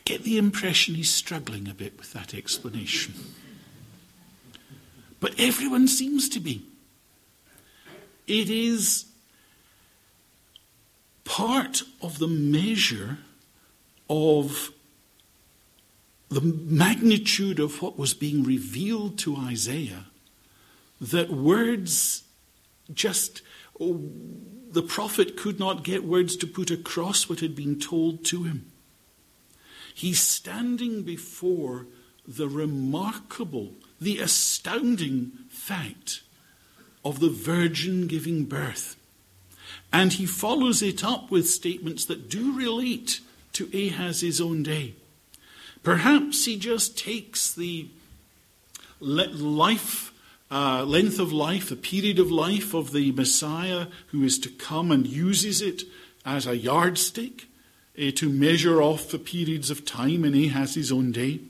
[0.05, 3.14] Get the impression he's struggling a bit with that explanation.
[5.20, 6.64] But everyone seems to be.
[8.26, 9.07] It is
[11.24, 13.18] part of the measure
[14.11, 14.70] of
[16.28, 20.07] the magnitude of what was being revealed to Isaiah
[21.00, 22.24] that words
[22.92, 23.42] just,
[23.78, 24.11] oh,
[24.70, 28.71] the prophet could not get words to put across what had been told to him.
[29.95, 31.86] He's standing before
[32.26, 36.22] the remarkable, the astounding fact
[37.05, 38.97] of the virgin giving birth.
[39.93, 43.20] And he follows it up with statements that do relate
[43.55, 44.95] to Ahaz's own day.
[45.82, 47.88] Perhaps he just takes the
[49.01, 50.12] life,
[50.51, 54.90] uh, length of life, the period of life of the Messiah who is to come
[54.90, 55.82] and uses it
[56.24, 57.49] as a yardstick
[57.99, 61.40] uh, to measure off the periods of time in Ahaz's own day.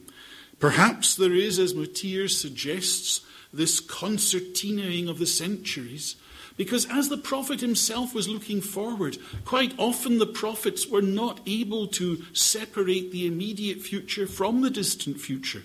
[0.58, 3.20] Perhaps there is, as Motyer suggests,
[3.52, 6.16] this concertinaing of the centuries
[6.56, 11.86] because as the prophet himself was looking forward, quite often the prophets were not able
[11.88, 15.62] to separate the immediate future from the distant future.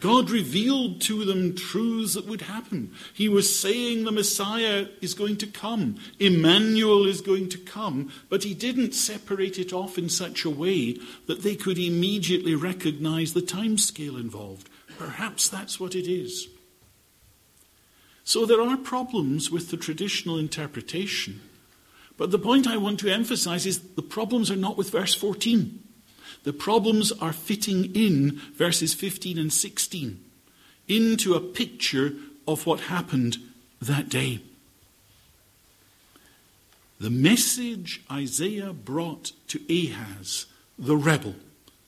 [0.00, 2.92] God revealed to them truths that would happen.
[3.12, 8.42] He was saying the Messiah is going to come, Emmanuel is going to come, but
[8.42, 10.96] he didn't separate it off in such a way
[11.26, 14.70] that they could immediately recognize the time scale involved.
[14.98, 16.48] Perhaps that's what it is.
[18.24, 21.40] So there are problems with the traditional interpretation.
[22.16, 25.82] But the point I want to emphasize is the problems are not with verse 14.
[26.42, 30.24] The problems are fitting in verses 15 and 16
[30.88, 32.14] into a picture
[32.48, 33.38] of what happened
[33.80, 34.40] that day.
[36.98, 40.46] The message Isaiah brought to Ahaz,
[40.78, 41.36] the rebel,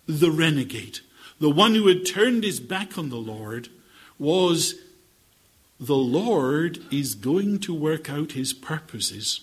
[0.07, 1.01] the renegade,
[1.39, 3.69] the one who had turned his back on the Lord,
[4.19, 4.77] was
[5.79, 9.41] the Lord is going to work out his purposes,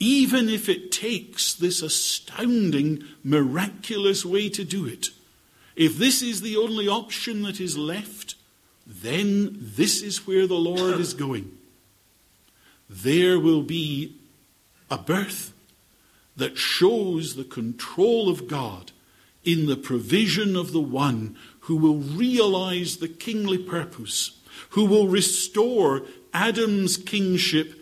[0.00, 5.10] even if it takes this astounding, miraculous way to do it.
[5.76, 8.34] If this is the only option that is left,
[8.86, 11.56] then this is where the Lord is going.
[12.88, 14.16] There will be
[14.90, 15.52] a birth
[16.36, 18.90] that shows the control of God
[19.44, 24.32] in the provision of the one who will realize the kingly purpose
[24.70, 27.74] who will restore Adam's kingship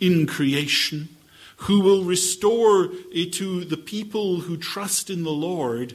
[0.00, 1.08] in creation,
[1.56, 2.88] who will restore
[3.32, 5.94] to the people who trust in the Lord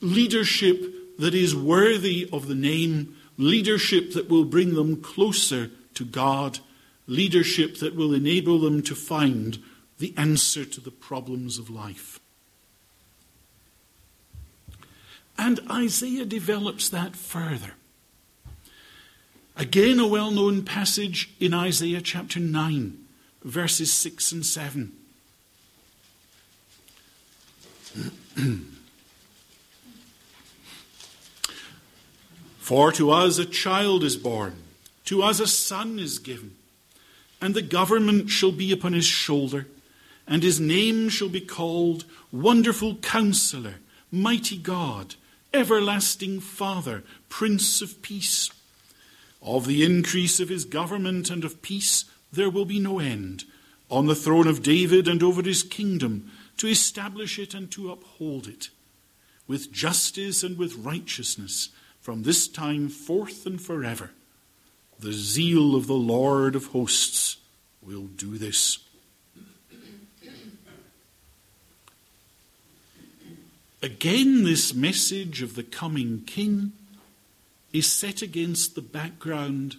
[0.00, 6.60] leadership that is worthy of the name, leadership that will bring them closer to God,
[7.06, 9.58] leadership that will enable them to find
[9.98, 12.20] the answer to the problems of life.
[15.36, 17.72] And Isaiah develops that further.
[19.56, 22.96] Again, a well known passage in Isaiah chapter 9,
[23.42, 24.92] verses 6 and 7.
[32.58, 34.56] For to us a child is born,
[35.06, 36.54] to us a son is given,
[37.40, 39.66] and the government shall be upon his shoulder,
[40.26, 43.76] and his name shall be called Wonderful Counselor,
[44.12, 45.14] Mighty God,
[45.54, 48.50] Everlasting Father, Prince of Peace.
[49.40, 53.44] Of the increase of his government and of peace there will be no end,
[53.90, 58.46] on the throne of David and over his kingdom, to establish it and to uphold
[58.46, 58.68] it
[59.46, 61.70] with justice and with righteousness
[62.00, 64.10] from this time forth and forever.
[65.00, 67.38] The zeal of the Lord of hosts
[67.82, 68.78] will do this.
[73.80, 76.72] Again, this message of the coming king
[77.72, 79.76] is set against the background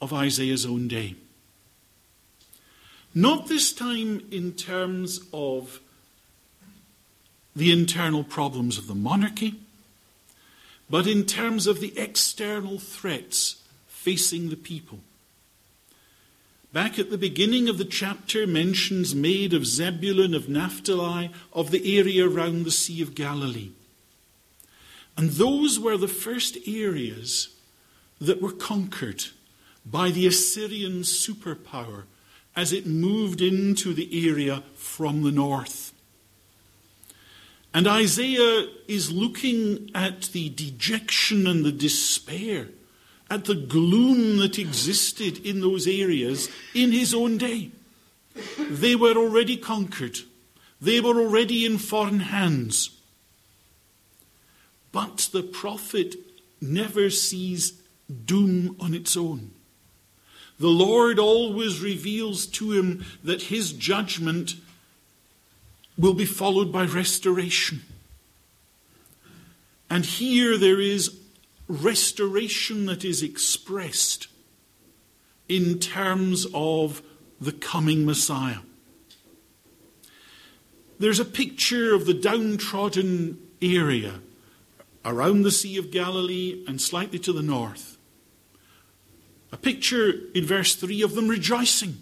[0.00, 1.14] of Isaiah's own day.
[3.16, 5.80] Not this time in terms of
[7.56, 9.54] the internal problems of the monarchy,
[10.90, 14.98] but in terms of the external threats facing the people.
[16.74, 21.98] Back at the beginning of the chapter, mentions made of Zebulun, of Naphtali, of the
[21.98, 23.70] area around the Sea of Galilee.
[25.16, 27.48] And those were the first areas
[28.20, 29.24] that were conquered
[29.86, 32.02] by the Assyrian superpower
[32.56, 35.92] as it moved into the area from the north.
[37.74, 42.68] And Isaiah is looking at the dejection and the despair,
[43.28, 47.70] at the gloom that existed in those areas in his own day.
[48.58, 50.20] They were already conquered,
[50.80, 52.90] they were already in foreign hands.
[54.92, 56.16] But the prophet
[56.58, 57.74] never sees
[58.24, 59.50] doom on its own.
[60.58, 64.54] The Lord always reveals to him that his judgment
[65.98, 67.82] will be followed by restoration.
[69.90, 71.18] And here there is
[71.68, 74.28] restoration that is expressed
[75.48, 77.02] in terms of
[77.40, 78.58] the coming Messiah.
[80.98, 84.20] There's a picture of the downtrodden area
[85.04, 87.95] around the Sea of Galilee and slightly to the north.
[89.56, 91.96] A picture in verse 3 of them rejoicing.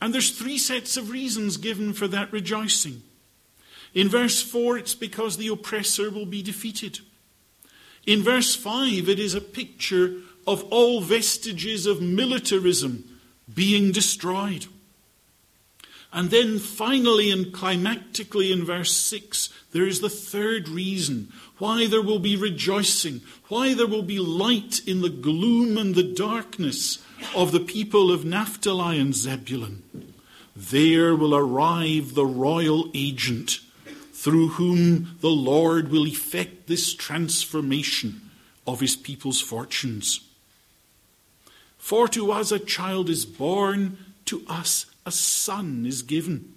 [0.00, 3.02] And there's three sets of reasons given for that rejoicing.
[3.92, 7.00] In verse 4, it's because the oppressor will be defeated.
[8.06, 10.14] In verse 5, it is a picture
[10.46, 13.20] of all vestiges of militarism
[13.52, 14.64] being destroyed.
[16.12, 22.02] And then finally and climactically in verse 6, there is the third reason why there
[22.02, 27.02] will be rejoicing, why there will be light in the gloom and the darkness
[27.34, 29.82] of the people of Naphtali and Zebulun.
[30.54, 33.60] There will arrive the royal agent
[34.12, 38.30] through whom the Lord will effect this transformation
[38.66, 40.20] of his people's fortunes.
[41.78, 43.96] For to us a child is born,
[44.26, 46.54] to us a son is given.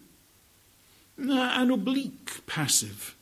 [1.18, 3.16] An oblique passive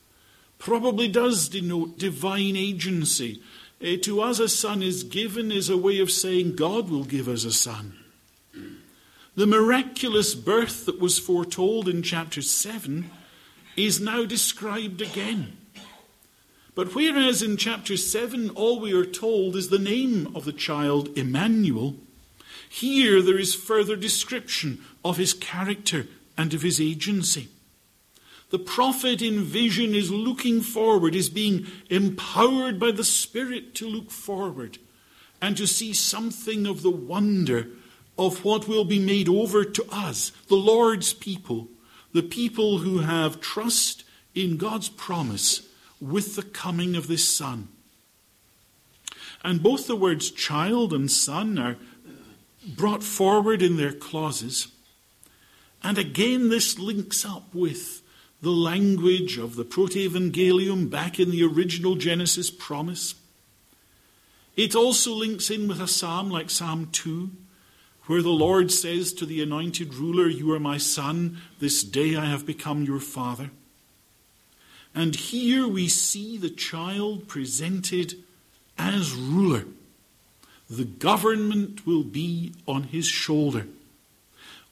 [0.58, 3.42] probably does denote divine agency
[3.84, 7.28] uh, to us a son is given is a way of saying God will give
[7.28, 7.98] us a son.
[9.36, 13.10] The miraculous birth that was foretold in chapter 7
[13.76, 15.58] is now described again.
[16.76, 21.10] But whereas in chapter 7 all we are told is the name of the child,
[21.18, 21.96] Emmanuel,
[22.74, 27.50] here there is further description of his character and of his agency.
[28.50, 34.10] The prophet in vision is looking forward, is being empowered by the Spirit to look
[34.10, 34.80] forward
[35.40, 37.68] and to see something of the wonder
[38.18, 41.68] of what will be made over to us, the Lord's people,
[42.12, 44.04] the people who have trust
[44.34, 45.68] in God's promise
[46.02, 47.68] with the coming of this Son.
[49.44, 51.76] And both the words child and son are
[52.66, 54.68] brought forward in their clauses.
[55.84, 58.02] And again, this links up with
[58.42, 63.16] the language of the Protevangelium back in the original Genesis promise.
[64.56, 67.32] It also links in with a psalm like Psalm 2,
[68.06, 72.26] where the Lord says to the anointed ruler, You are my son, this day I
[72.26, 73.50] have become your father.
[74.94, 78.16] And here we see the child presented
[78.78, 79.66] as ruler.
[80.78, 83.68] The government will be on his shoulder.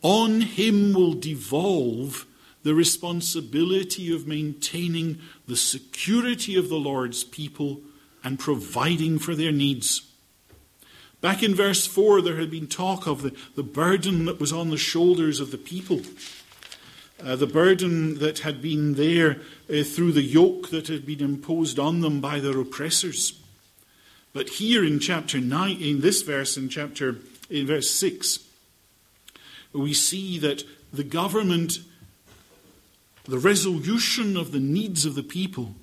[0.01, 2.25] On him will devolve
[2.63, 7.81] the responsibility of maintaining the security of the Lord's people
[8.23, 10.11] and providing for their needs.
[11.21, 14.71] Back in verse 4, there had been talk of the, the burden that was on
[14.71, 16.01] the shoulders of the people.
[17.23, 19.39] Uh, the burden that had been there
[19.69, 23.40] uh, through the yoke that had been imposed on them by their oppressors.
[24.33, 27.17] But here in chapter 9, in this verse, in chapter,
[27.49, 28.39] in verse 6,
[29.73, 30.63] we see that
[30.93, 31.79] the government
[33.25, 35.75] the resolution of the needs of the people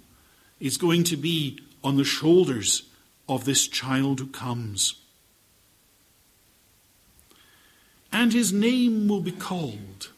[0.61, 2.83] is going to be on the shoulders
[3.29, 4.97] of this child who comes.
[8.13, 10.11] And his name will be called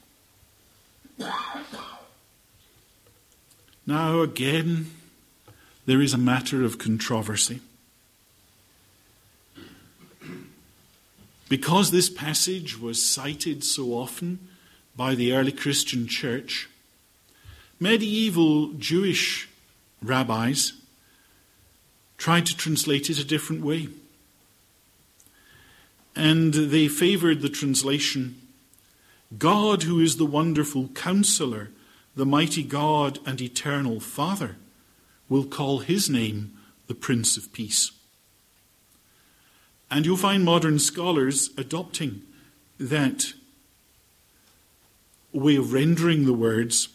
[3.87, 4.91] Now, again,
[5.85, 7.61] there is a matter of controversy.
[11.51, 14.39] Because this passage was cited so often
[14.95, 16.71] by the early Christian church,
[17.81, 19.49] medieval Jewish
[20.01, 20.75] rabbis
[22.17, 23.89] tried to translate it a different way.
[26.15, 28.41] And they favored the translation
[29.37, 31.71] God, who is the wonderful counselor,
[32.15, 34.57] the mighty God and eternal Father,
[35.29, 37.91] will call his name the Prince of Peace.
[39.91, 42.23] And you'll find modern scholars adopting
[42.79, 43.33] that
[45.33, 46.89] way of rendering the words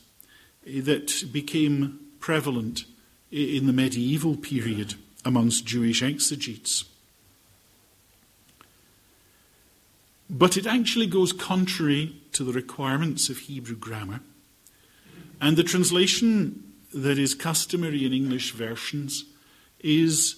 [0.65, 2.85] that became prevalent
[3.31, 6.85] in the medieval period amongst Jewish exegetes.
[10.29, 14.21] But it actually goes contrary to the requirements of Hebrew grammar.
[15.39, 19.25] And the translation that is customary in English versions
[19.81, 20.37] is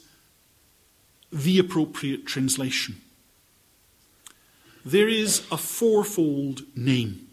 [1.31, 3.01] the appropriate translation.
[4.85, 7.27] There is a fourfold name.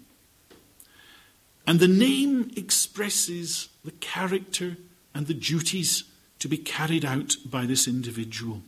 [1.66, 4.76] And the name expresses the character
[5.14, 6.04] and the duties
[6.40, 8.62] to be carried out by this individual.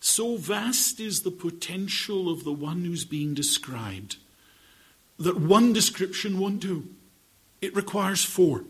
[0.00, 4.16] So vast is the potential of the one who's being described
[5.18, 6.88] that one description won't do.
[7.60, 8.64] It requires four.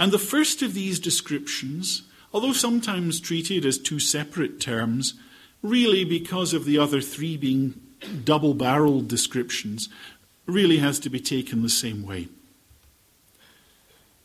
[0.00, 5.12] And the first of these descriptions, although sometimes treated as two separate terms,
[5.62, 7.78] really because of the other three being
[8.24, 9.90] double barreled descriptions,
[10.46, 12.28] really has to be taken the same way.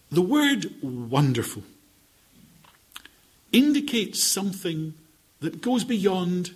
[0.10, 1.64] The word wonderful
[3.52, 4.94] indicates something
[5.42, 6.56] that goes beyond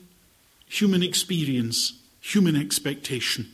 [0.66, 3.50] human experience, human expectation.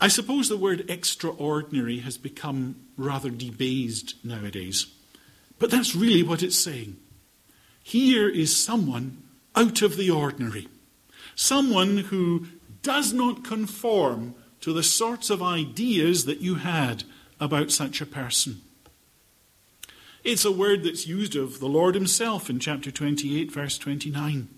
[0.00, 4.86] I suppose the word extraordinary has become rather debased nowadays,
[5.58, 6.96] but that's really what it's saying.
[7.82, 9.22] Here is someone
[9.54, 10.68] out of the ordinary,
[11.34, 12.46] someone who
[12.82, 17.04] does not conform to the sorts of ideas that you had
[17.40, 18.60] about such a person.
[20.24, 24.48] It's a word that's used of the Lord Himself in chapter 28, verse 29.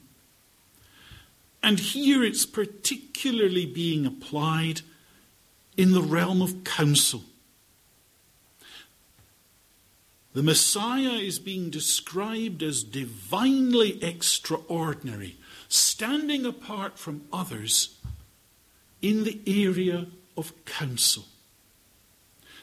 [1.63, 4.83] And here it's particularly being applied
[5.79, 7.23] in the realm of counsel.
[10.35, 15.37] The Messiah is being described as divinely extraordinary,
[15.69, 17.97] standing apart from others
[19.01, 20.07] in the area
[20.37, 21.25] of counsel.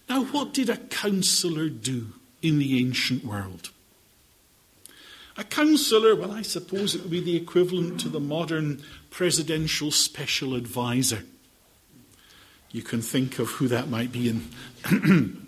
[0.09, 2.07] Now, what did a counselor do
[2.41, 3.69] in the ancient world?
[5.37, 10.55] A counselor, well, I suppose it would be the equivalent to the modern presidential special
[10.55, 11.23] advisor.
[12.73, 14.27] You can think of who that might be.
[14.27, 15.47] In.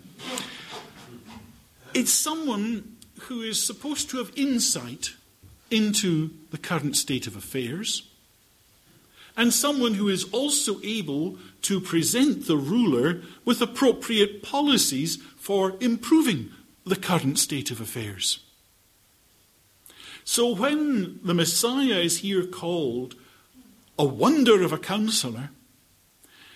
[1.94, 5.14] it's someone who is supposed to have insight
[5.70, 8.08] into the current state of affairs,
[9.36, 16.50] and someone who is also able to present the ruler with appropriate policies for improving
[16.84, 18.40] the current state of affairs.
[20.24, 23.14] So when the Messiah is here called
[23.98, 25.50] a wonder of a counselor,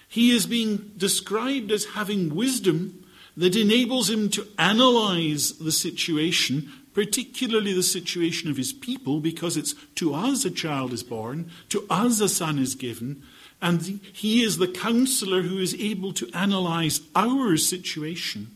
[0.08, 3.04] he is being described as having wisdom
[3.38, 9.74] that enables him to analyze the situation, particularly the situation of his people, because it's
[9.94, 13.22] to us a child is born, to us a son is given,
[13.62, 18.48] and he is the counselor who is able to analyze our situation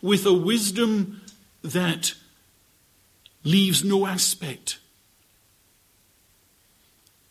[0.00, 1.20] with a wisdom
[1.62, 2.14] that
[3.44, 4.78] leaves no aspect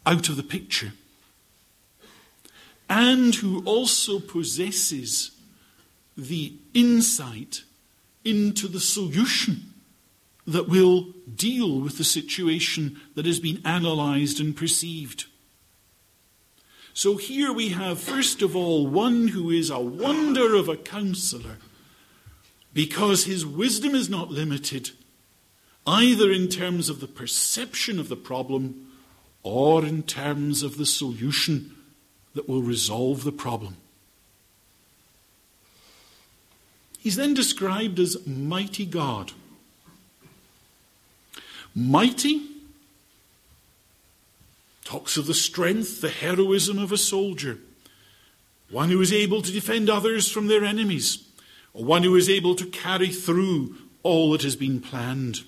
[0.05, 0.93] out of the picture
[2.89, 5.31] and who also possesses
[6.17, 7.63] the insight
[8.25, 9.73] into the solution
[10.45, 15.25] that will deal with the situation that has been analysed and perceived.
[16.93, 21.57] So here we have, first of all, one who is a wonder of a counselor
[22.73, 24.91] because his wisdom is not limited
[25.85, 28.91] either in terms of the perception of the problem
[29.43, 31.75] or in terms of the solution
[32.33, 33.77] that will resolve the problem.
[37.07, 39.31] He's then described as mighty God.
[41.73, 42.41] Mighty
[44.83, 47.59] talks of the strength, the heroism of a soldier,
[48.69, 51.25] one who is able to defend others from their enemies,
[51.73, 55.45] or one who is able to carry through all that has been planned.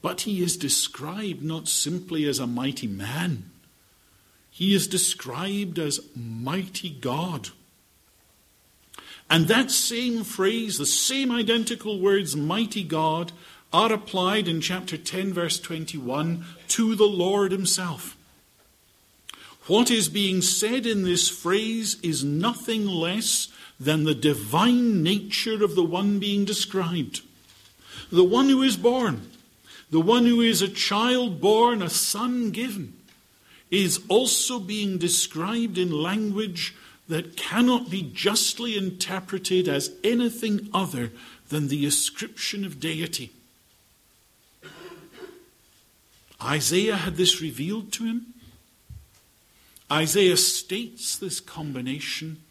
[0.00, 3.50] But he is described not simply as a mighty man
[4.54, 7.48] he is described as mighty God.
[9.30, 13.32] And that same phrase, the same identical words, mighty God,
[13.72, 18.16] are applied in chapter 10, verse 21, to the Lord Himself.
[19.66, 23.48] What is being said in this phrase is nothing less
[23.80, 27.22] than the divine nature of the one being described.
[28.12, 29.30] The one who is born,
[29.90, 32.92] the one who is a child born, a son given,
[33.70, 36.74] is also being described in language
[37.08, 41.12] that cannot be justly interpreted as anything other
[41.48, 43.30] than the ascription of deity.
[46.42, 48.34] Isaiah had this revealed to him.
[49.90, 52.42] Isaiah states this combination,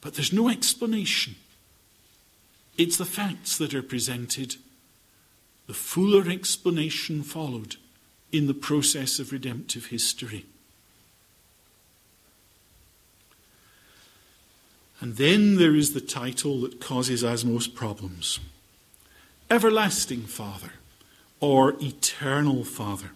[0.00, 1.36] but there's no explanation.
[2.76, 4.56] It's the facts that are presented.
[5.66, 7.76] The fuller explanation followed
[8.32, 10.46] in the process of redemptive history.
[15.02, 18.38] And then there is the title that causes us most problems
[19.50, 20.74] Everlasting Father
[21.40, 23.10] or Eternal Father.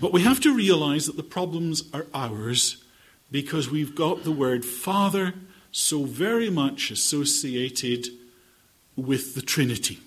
[0.00, 2.84] But we have to realize that the problems are ours
[3.32, 5.34] because we've got the word Father
[5.72, 8.06] so very much associated
[8.94, 9.98] with the Trinity.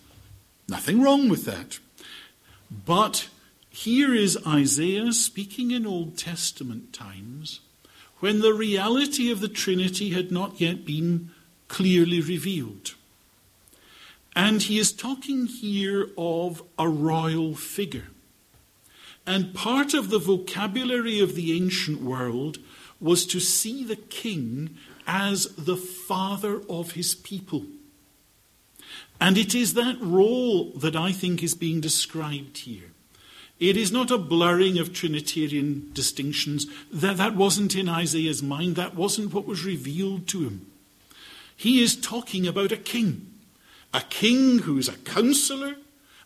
[0.69, 1.77] Nothing wrong with that.
[2.85, 3.27] But
[3.69, 7.59] here is Isaiah speaking in Old Testament times
[8.21, 11.31] when the reality of the Trinity had not yet been
[11.67, 12.95] clearly revealed.
[14.35, 18.07] And he is talking here of a royal figure.
[19.25, 22.59] And part of the vocabulary of the ancient world
[22.99, 27.65] was to see the king as the father of his people.
[29.19, 32.90] And it is that role that I think is being described here.
[33.61, 36.65] It is not a blurring of Trinitarian distinctions.
[36.91, 38.75] That, that wasn't in Isaiah's mind.
[38.75, 40.65] That wasn't what was revealed to him.
[41.55, 43.27] He is talking about a king.
[43.93, 45.75] A king who is a counselor,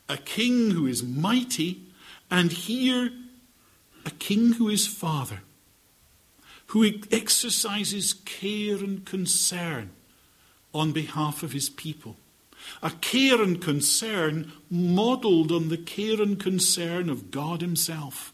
[0.08, 1.82] a king who is mighty,
[2.32, 3.12] and here
[4.06, 5.42] a king who is father,
[6.68, 9.90] who exercises care and concern
[10.74, 12.16] on behalf of his people.
[12.82, 18.34] A care and concern modelled on the care and concern of God Himself.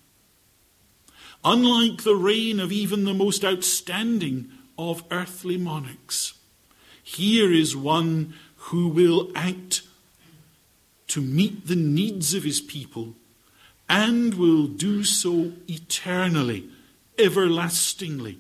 [1.44, 6.34] Unlike the reign of even the most outstanding of earthly monarchs,
[7.04, 9.82] here is one who will act
[11.08, 13.16] to meet the needs of his people
[13.90, 16.70] and will do so eternally,
[17.18, 18.38] everlastingly.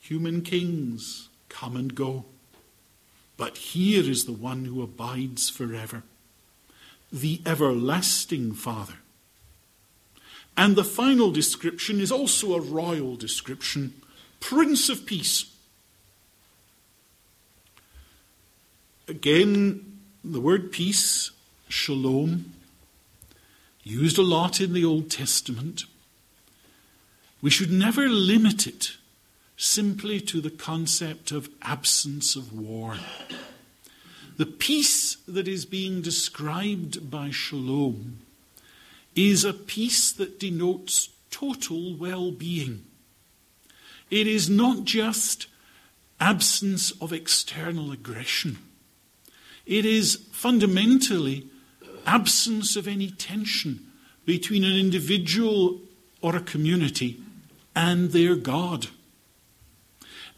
[0.00, 2.26] Human kings come and go.
[3.36, 6.02] But here is the one who abides forever,
[7.12, 8.94] the everlasting Father.
[10.56, 13.94] And the final description is also a royal description
[14.40, 15.52] Prince of Peace.
[19.08, 21.30] Again, the word peace,
[21.68, 22.52] shalom,
[23.84, 25.84] used a lot in the Old Testament.
[27.40, 28.96] We should never limit it
[29.56, 32.96] simply to the concept of absence of war.
[34.36, 38.18] The peace that is being described by Shalom
[39.14, 42.84] is a peace that denotes total well being.
[44.10, 45.46] It is not just
[46.20, 48.58] absence of external aggression,
[49.64, 51.48] it is fundamentally
[52.06, 53.84] absence of any tension
[54.24, 55.80] between an individual
[56.20, 57.20] or a community
[57.74, 58.88] and their God.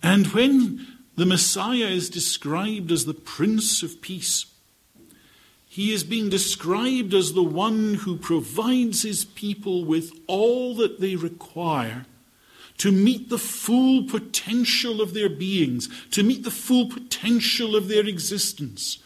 [0.03, 0.87] And when
[1.17, 4.47] the Messiah is described as the Prince of Peace,
[5.69, 11.17] he is being described as the one who provides his people with all that they
[11.17, 12.07] require
[12.79, 18.07] to meet the full potential of their beings, to meet the full potential of their
[18.07, 18.99] existence.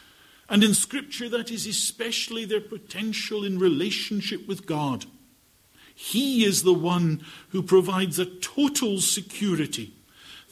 [0.48, 5.06] And in Scripture, that is especially their potential in relationship with God.
[5.94, 9.94] He is the one who provides a total security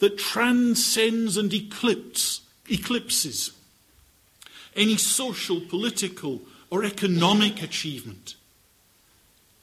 [0.01, 3.51] that transcends and eclipse, eclipses
[4.75, 6.41] any social, political,
[6.71, 8.35] or economic achievement.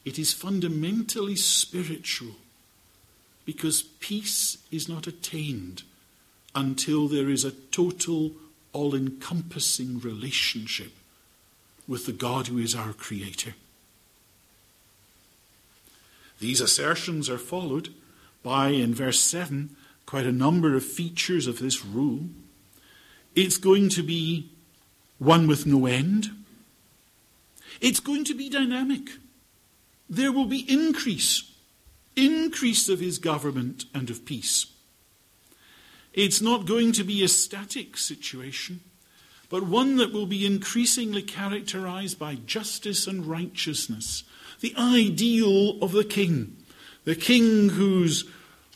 [0.05, 2.35] It is fundamentally spiritual
[3.45, 5.83] because peace is not attained
[6.55, 8.31] until there is a total,
[8.71, 10.93] all encompassing relationship
[11.85, 13.55] with the God who is our Creator.
[16.39, 17.89] These assertions are followed
[18.41, 19.75] by, in verse 7,
[20.09, 22.21] quite a number of features of this rule.
[23.35, 24.49] It's going to be
[25.19, 26.31] one with no end.
[27.79, 29.07] It's going to be dynamic.
[30.09, 31.51] there will be increase,
[32.15, 34.65] increase of his government and of peace.
[36.13, 38.81] It's not going to be a static situation,
[39.47, 44.23] but one that will be increasingly characterized by justice and righteousness,
[44.59, 46.57] the ideal of the king,
[47.03, 48.25] the king whose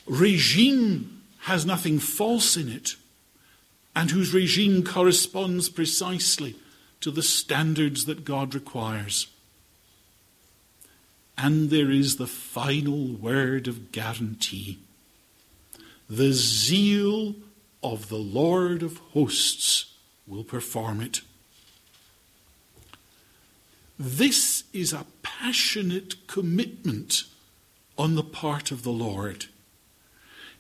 [0.05, 1.12] regime
[1.43, 2.95] has nothing false in it,
[3.95, 6.55] and whose regime corresponds precisely
[7.01, 9.27] to the standards that God requires.
[11.37, 14.79] And there is the final word of guarantee.
[16.09, 17.35] The zeal
[17.83, 19.93] of the Lord of hosts
[20.25, 21.21] will perform it.
[23.99, 27.23] This is a passionate commitment
[27.97, 29.47] on the part of the Lord.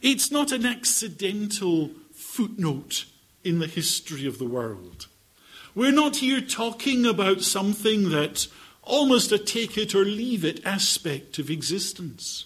[0.03, 3.05] It's not an accidental footnote
[3.41, 5.07] in the history of the world.
[5.73, 8.47] We're not here talking about something that
[8.81, 12.43] almost a take it or leave it aspect of existence.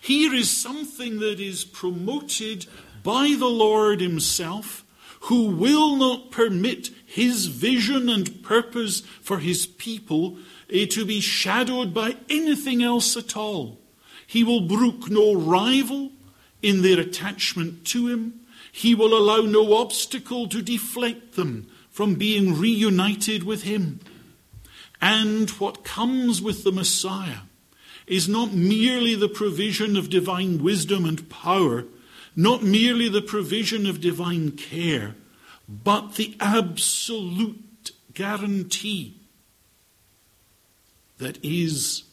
[0.00, 2.66] Here is something that is promoted
[3.02, 4.84] by the Lord Himself,
[5.22, 10.38] who will not permit His vision and purpose for His people
[10.70, 13.80] eh, to be shadowed by anything else at all.
[14.28, 16.12] He will brook no rival
[16.64, 18.40] in their attachment to Him.
[18.72, 24.00] He will allow no obstacle to deflect them from being reunited with Him.
[25.00, 27.42] And what comes with the Messiah
[28.06, 31.84] is not merely the provision of divine wisdom and power,
[32.34, 35.14] not merely the provision of divine care,
[35.68, 39.20] but the absolute guarantee
[41.18, 42.04] that is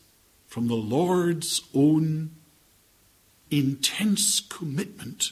[0.48, 2.32] from the Lord's own
[3.52, 5.32] intense commitment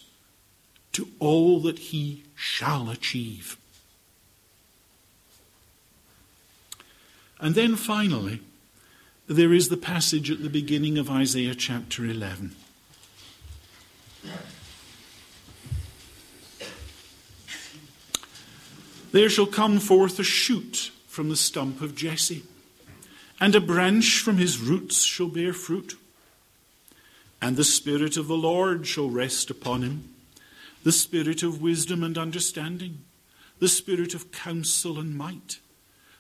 [0.92, 3.58] to all that he shall achieve.
[7.40, 8.42] And then finally,
[9.28, 12.56] there is the passage at the beginning of Isaiah chapter 11.
[19.12, 22.44] There shall come forth a shoot from the stump of Jesse,
[23.40, 25.98] and a branch from his roots shall bear fruit.
[27.42, 30.14] And the Spirit of the Lord shall rest upon him
[30.84, 33.00] the Spirit of wisdom and understanding,
[33.60, 35.60] the Spirit of counsel and might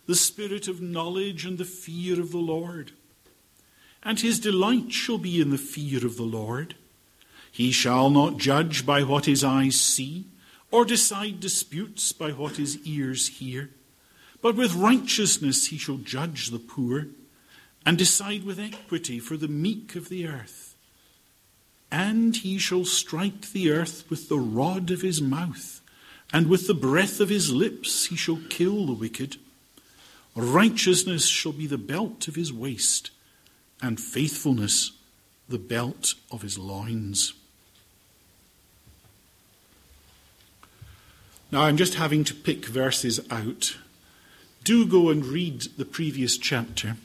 [0.09, 2.93] the spirit of knowledge and the fear of the Lord.
[4.01, 6.73] And his delight shall be in the fear of the Lord.
[7.51, 10.25] He shall not judge by what his eyes see,
[10.71, 13.69] or decide disputes by what his ears hear.
[14.41, 17.09] But with righteousness he shall judge the poor,
[17.85, 20.68] and decide with equity for the meek of the earth.
[21.91, 25.81] And he shall strike the earth with the rod of his mouth,
[26.31, 29.37] and with the breath of his lips he shall kill the wicked.
[30.35, 33.09] Righteousness shall be the belt of his waist,
[33.81, 34.91] and faithfulness
[35.47, 37.33] the belt of his loins.
[41.51, 43.75] Now, I'm just having to pick verses out.
[44.63, 46.97] Do go and read the previous chapter,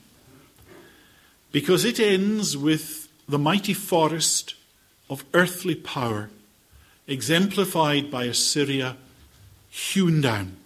[1.50, 4.54] because it ends with the mighty forest
[5.08, 6.30] of earthly power,
[7.06, 8.96] exemplified by Assyria,
[9.70, 10.56] hewn down.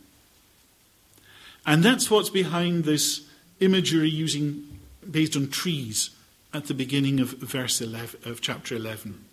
[1.66, 3.26] And that's what's behind this
[3.60, 4.64] imagery using
[5.08, 6.10] based on trees
[6.54, 9.24] at the beginning of verse 11 of chapter 11.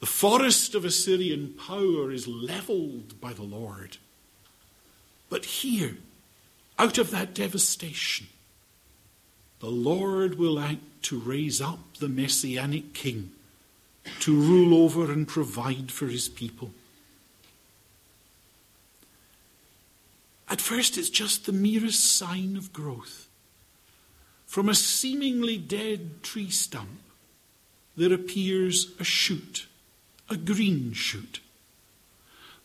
[0.00, 3.96] The forest of Assyrian power is leveled by the Lord.
[5.28, 5.96] But here,
[6.78, 8.28] out of that devastation,
[9.60, 13.32] the Lord will act to raise up the messianic king
[14.20, 16.72] to rule over and provide for his people.
[20.48, 23.28] At first, it's just the merest sign of growth.
[24.46, 27.00] From a seemingly dead tree stump,
[27.96, 29.66] there appears a shoot,
[30.30, 31.40] a green shoot.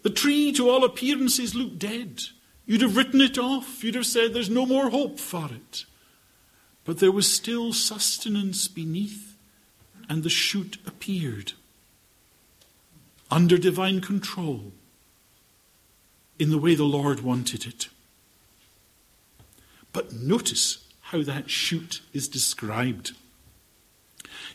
[0.04, 2.22] The tree, to all appearances, looked dead.
[2.66, 3.84] You'd have written it off.
[3.84, 5.86] You'd have said there's no more hope for it.
[6.86, 9.31] But there was still sustenance beneath,
[10.12, 11.54] and the shoot appeared.
[13.32, 14.74] Under divine control,
[16.38, 17.88] in the way the Lord wanted it.
[19.94, 23.14] But notice how that shoot is described.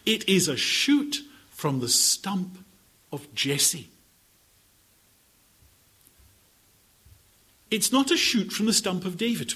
[0.04, 2.58] It is a shoot from the stump
[3.10, 3.88] of Jesse.
[7.70, 9.54] It's not a shoot from the stump of David.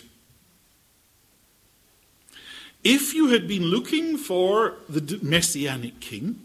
[2.83, 6.41] If you had been looking for the messianic king,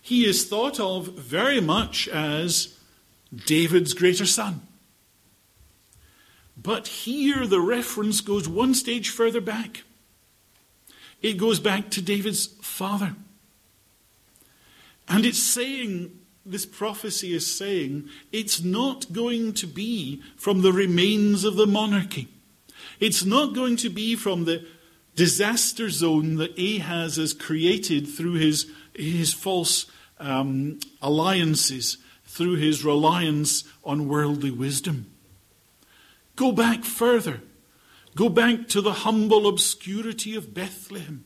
[0.00, 2.78] he is thought of very much as
[3.34, 4.62] David's greater son.
[6.56, 9.82] But here the reference goes one stage further back.
[11.20, 13.14] It goes back to David's father.
[15.08, 21.44] And it's saying, this prophecy is saying, it's not going to be from the remains
[21.44, 22.28] of the monarchy.
[23.00, 24.64] It's not going to be from the
[25.16, 29.86] disaster zone that Ahaz has created through his, his false
[30.20, 35.06] um, alliances, through his reliance on worldly wisdom.
[36.36, 37.40] Go back further.
[38.14, 41.24] Go back to the humble obscurity of Bethlehem.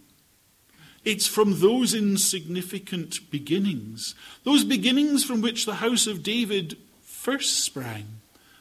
[1.04, 4.14] It's from those insignificant beginnings,
[4.44, 8.20] those beginnings from which the house of David first sprang,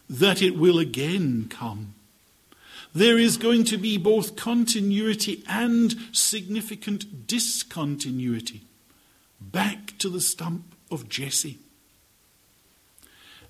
[0.09, 1.95] that it will again come.
[2.93, 8.61] There is going to be both continuity and significant discontinuity.
[9.39, 11.59] Back to the stump of Jesse.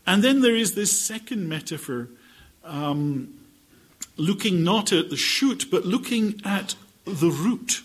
[0.06, 2.10] And then there is this second metaphor
[2.64, 3.40] um,
[4.18, 6.76] looking not at the shoot, but looking at
[7.06, 7.82] the root.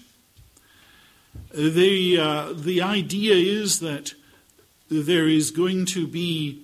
[1.54, 4.14] The, uh, the idea is that
[4.88, 6.62] there is going to be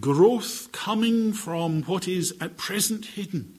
[0.00, 3.53] growth coming from what is at present hidden,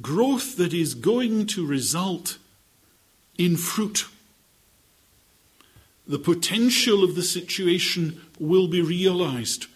[0.00, 2.38] growth that is going to result
[3.38, 4.06] in fruit.
[6.06, 9.66] The potential of the situation will be realized.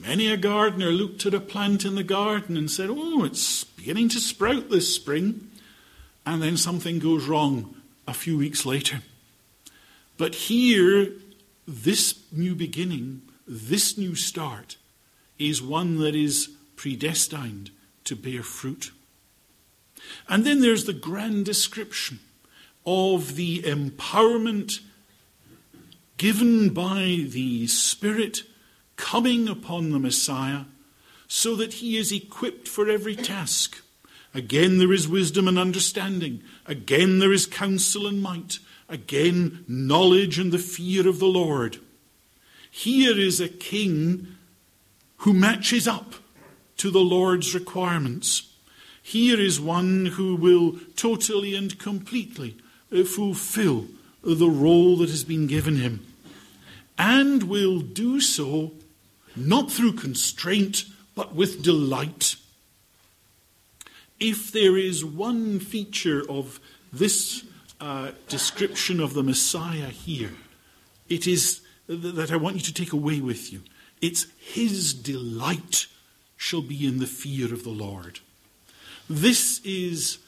[0.00, 4.10] Many a gardener looked at a plant in the garden and said, Oh, it's beginning
[4.10, 5.50] to sprout this spring.
[6.26, 7.74] And then something goes wrong
[8.06, 9.00] a few weeks later.
[10.18, 11.12] But here,
[11.66, 14.76] this new beginning, this new start,
[15.38, 17.70] is one that is predestined
[18.08, 18.90] to bear fruit.
[20.28, 22.20] And then there's the grand description
[22.86, 24.80] of the empowerment
[26.16, 28.42] given by the Spirit
[28.96, 30.62] coming upon the Messiah
[31.28, 33.82] so that he is equipped for every task.
[34.34, 36.42] Again, there is wisdom and understanding.
[36.66, 38.58] Again, there is counsel and might.
[38.88, 41.78] Again, knowledge and the fear of the Lord.
[42.70, 44.28] Here is a king
[45.18, 46.14] who matches up
[46.78, 48.50] to the Lord's requirements.
[49.02, 52.56] Here is one who will totally and completely
[52.90, 53.86] fulfill
[54.22, 56.06] the role that has been given him,
[56.98, 58.72] and will do so
[59.36, 62.36] not through constraint, but with delight.
[64.18, 66.58] If there is one feature of
[66.92, 67.44] this
[67.80, 70.32] uh, description of the Messiah here,
[71.08, 73.62] it is that I want you to take away with you.
[74.00, 75.86] It's his delight
[76.38, 78.20] shall be in the fear of the Lord.
[79.10, 80.18] This is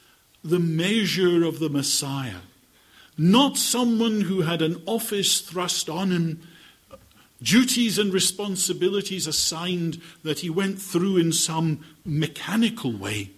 [0.44, 2.42] the measure of the Messiah,
[3.16, 6.42] not someone who had an office thrust on him
[7.42, 13.30] duties and responsibilities assigned that he went through in some mechanical way,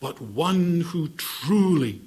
[0.00, 2.00] but one who truly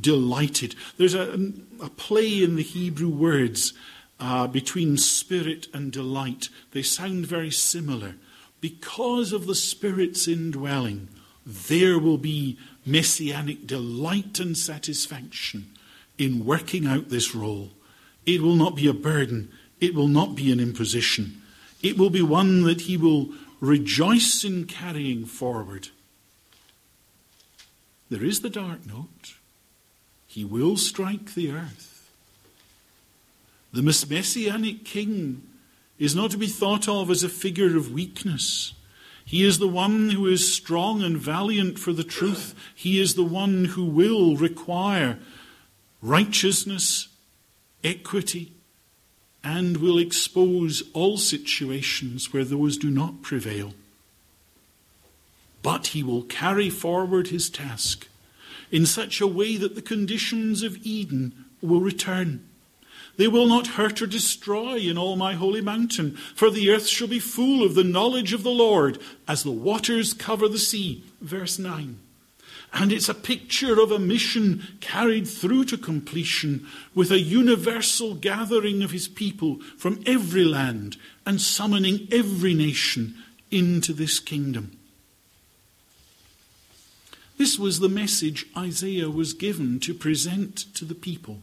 [0.00, 0.74] delighted.
[0.96, 3.72] There's a, a play in the Hebrew words
[4.20, 6.48] uh, between spirit and delight.
[6.72, 8.14] They sound very similar.
[8.60, 11.08] Because of the Spirit's indwelling,
[11.46, 15.70] there will be messianic delight and satisfaction
[16.18, 17.70] in working out this role.
[18.26, 19.50] It will not be a burden,
[19.80, 21.40] it will not be an imposition.
[21.82, 23.30] It will be one that he will
[23.60, 25.88] rejoice in carrying forward.
[28.10, 29.36] There is the dark note.
[30.26, 32.10] He will strike the earth.
[33.72, 35.42] The messianic king
[36.00, 38.72] is not to be thought of as a figure of weakness.
[39.24, 42.54] He is the one who is strong and valiant for the truth.
[42.74, 45.20] He is the one who will require
[46.02, 47.08] righteousness,
[47.84, 48.52] equity,
[49.44, 53.74] and will expose all situations where those do not prevail.
[55.62, 58.08] But he will carry forward his task
[58.70, 62.48] in such a way that the conditions of Eden will return.
[63.20, 67.06] They will not hurt or destroy in all my holy mountain, for the earth shall
[67.06, 68.98] be full of the knowledge of the Lord
[69.28, 71.04] as the waters cover the sea.
[71.20, 71.98] Verse 9.
[72.72, 78.82] And it's a picture of a mission carried through to completion with a universal gathering
[78.82, 80.96] of his people from every land
[81.26, 83.16] and summoning every nation
[83.50, 84.78] into this kingdom.
[87.36, 91.42] This was the message Isaiah was given to present to the people.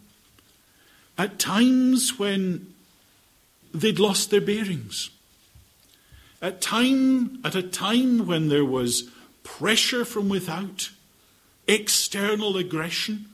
[1.18, 2.74] At times when
[3.74, 5.10] they'd lost their bearings.
[6.42, 9.10] At time at a time when there was
[9.44, 10.92] pressure from without
[11.68, 13.26] external aggression.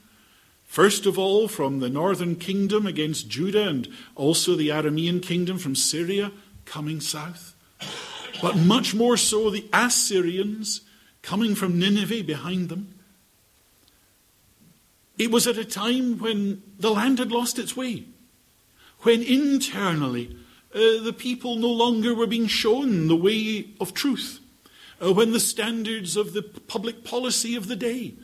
[0.66, 5.76] First of all, from the northern kingdom against Judah, and also the Aramean kingdom from
[5.76, 6.32] Syria
[6.66, 7.54] coming south.
[8.42, 10.82] But much more so, the Assyrians
[11.22, 12.93] coming from Nineveh behind them.
[15.18, 18.06] It was at a time when the land had lost its way,
[19.00, 20.36] when internally
[20.74, 24.40] uh, the people no longer were being shown the way of truth,
[25.04, 28.16] uh, when the standards of the public policy of the day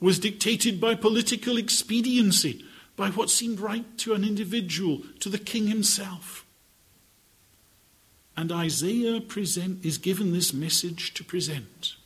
[0.00, 2.64] was dictated by political expediency,
[2.96, 6.46] by what seemed right to an individual, to the king himself.
[8.36, 11.96] And Isaiah present, is given this message to present.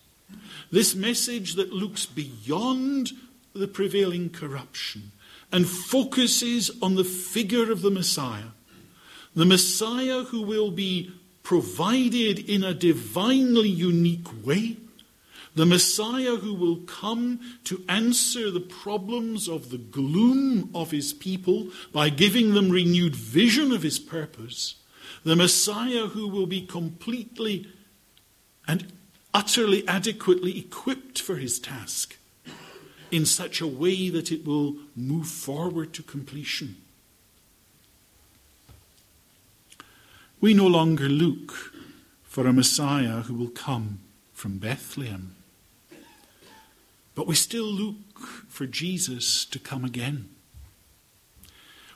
[0.70, 3.12] This message that looks beyond
[3.54, 5.12] the prevailing corruption
[5.50, 8.52] and focuses on the figure of the Messiah.
[9.34, 14.76] The Messiah who will be provided in a divinely unique way.
[15.54, 21.68] The Messiah who will come to answer the problems of the gloom of his people
[21.92, 24.76] by giving them renewed vision of his purpose.
[25.24, 27.66] The Messiah who will be completely
[28.66, 28.92] and
[29.34, 32.16] utterly adequately equipped for his task
[33.12, 36.76] in such a way that it will move forward to completion.
[40.40, 41.52] We no longer look
[42.24, 44.00] for a Messiah who will come
[44.32, 45.36] from Bethlehem,
[47.14, 50.30] but we still look for Jesus to come again.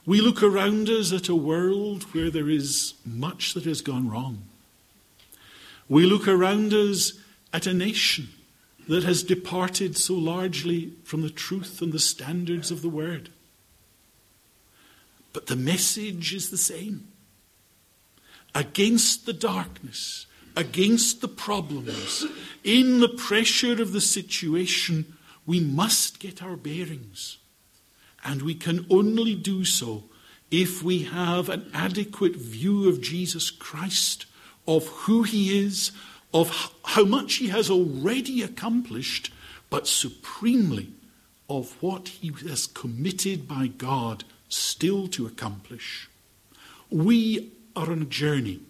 [0.04, 4.42] We look around us at a world where there is much that has gone wrong.
[5.88, 7.14] We look around us
[7.52, 8.28] at a nation
[8.89, 13.30] that has departed so largely from the truth and the standards of the Word.
[15.32, 17.09] But the message is the same.
[18.55, 20.26] Against the darkness,
[20.57, 22.24] against the problems,
[22.64, 27.39] in the pressure of the situation, we must get our bearings.
[28.24, 30.05] And we can only do so
[30.51, 34.26] if we have an adequate view of Jesus Christ,
[34.66, 35.93] of who he is,
[36.33, 39.33] of how much he has already accomplished,
[39.70, 40.93] but supremely
[41.49, 46.09] of what he has committed by God still to accomplish.
[46.91, 48.61] We are on a journey.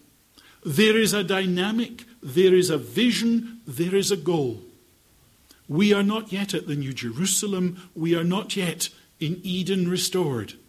[0.64, 4.62] There is a dynamic, there is a vision, there is a goal.
[5.68, 8.88] We are not yet at the New Jerusalem, we are not yet
[9.20, 10.54] in Eden restored.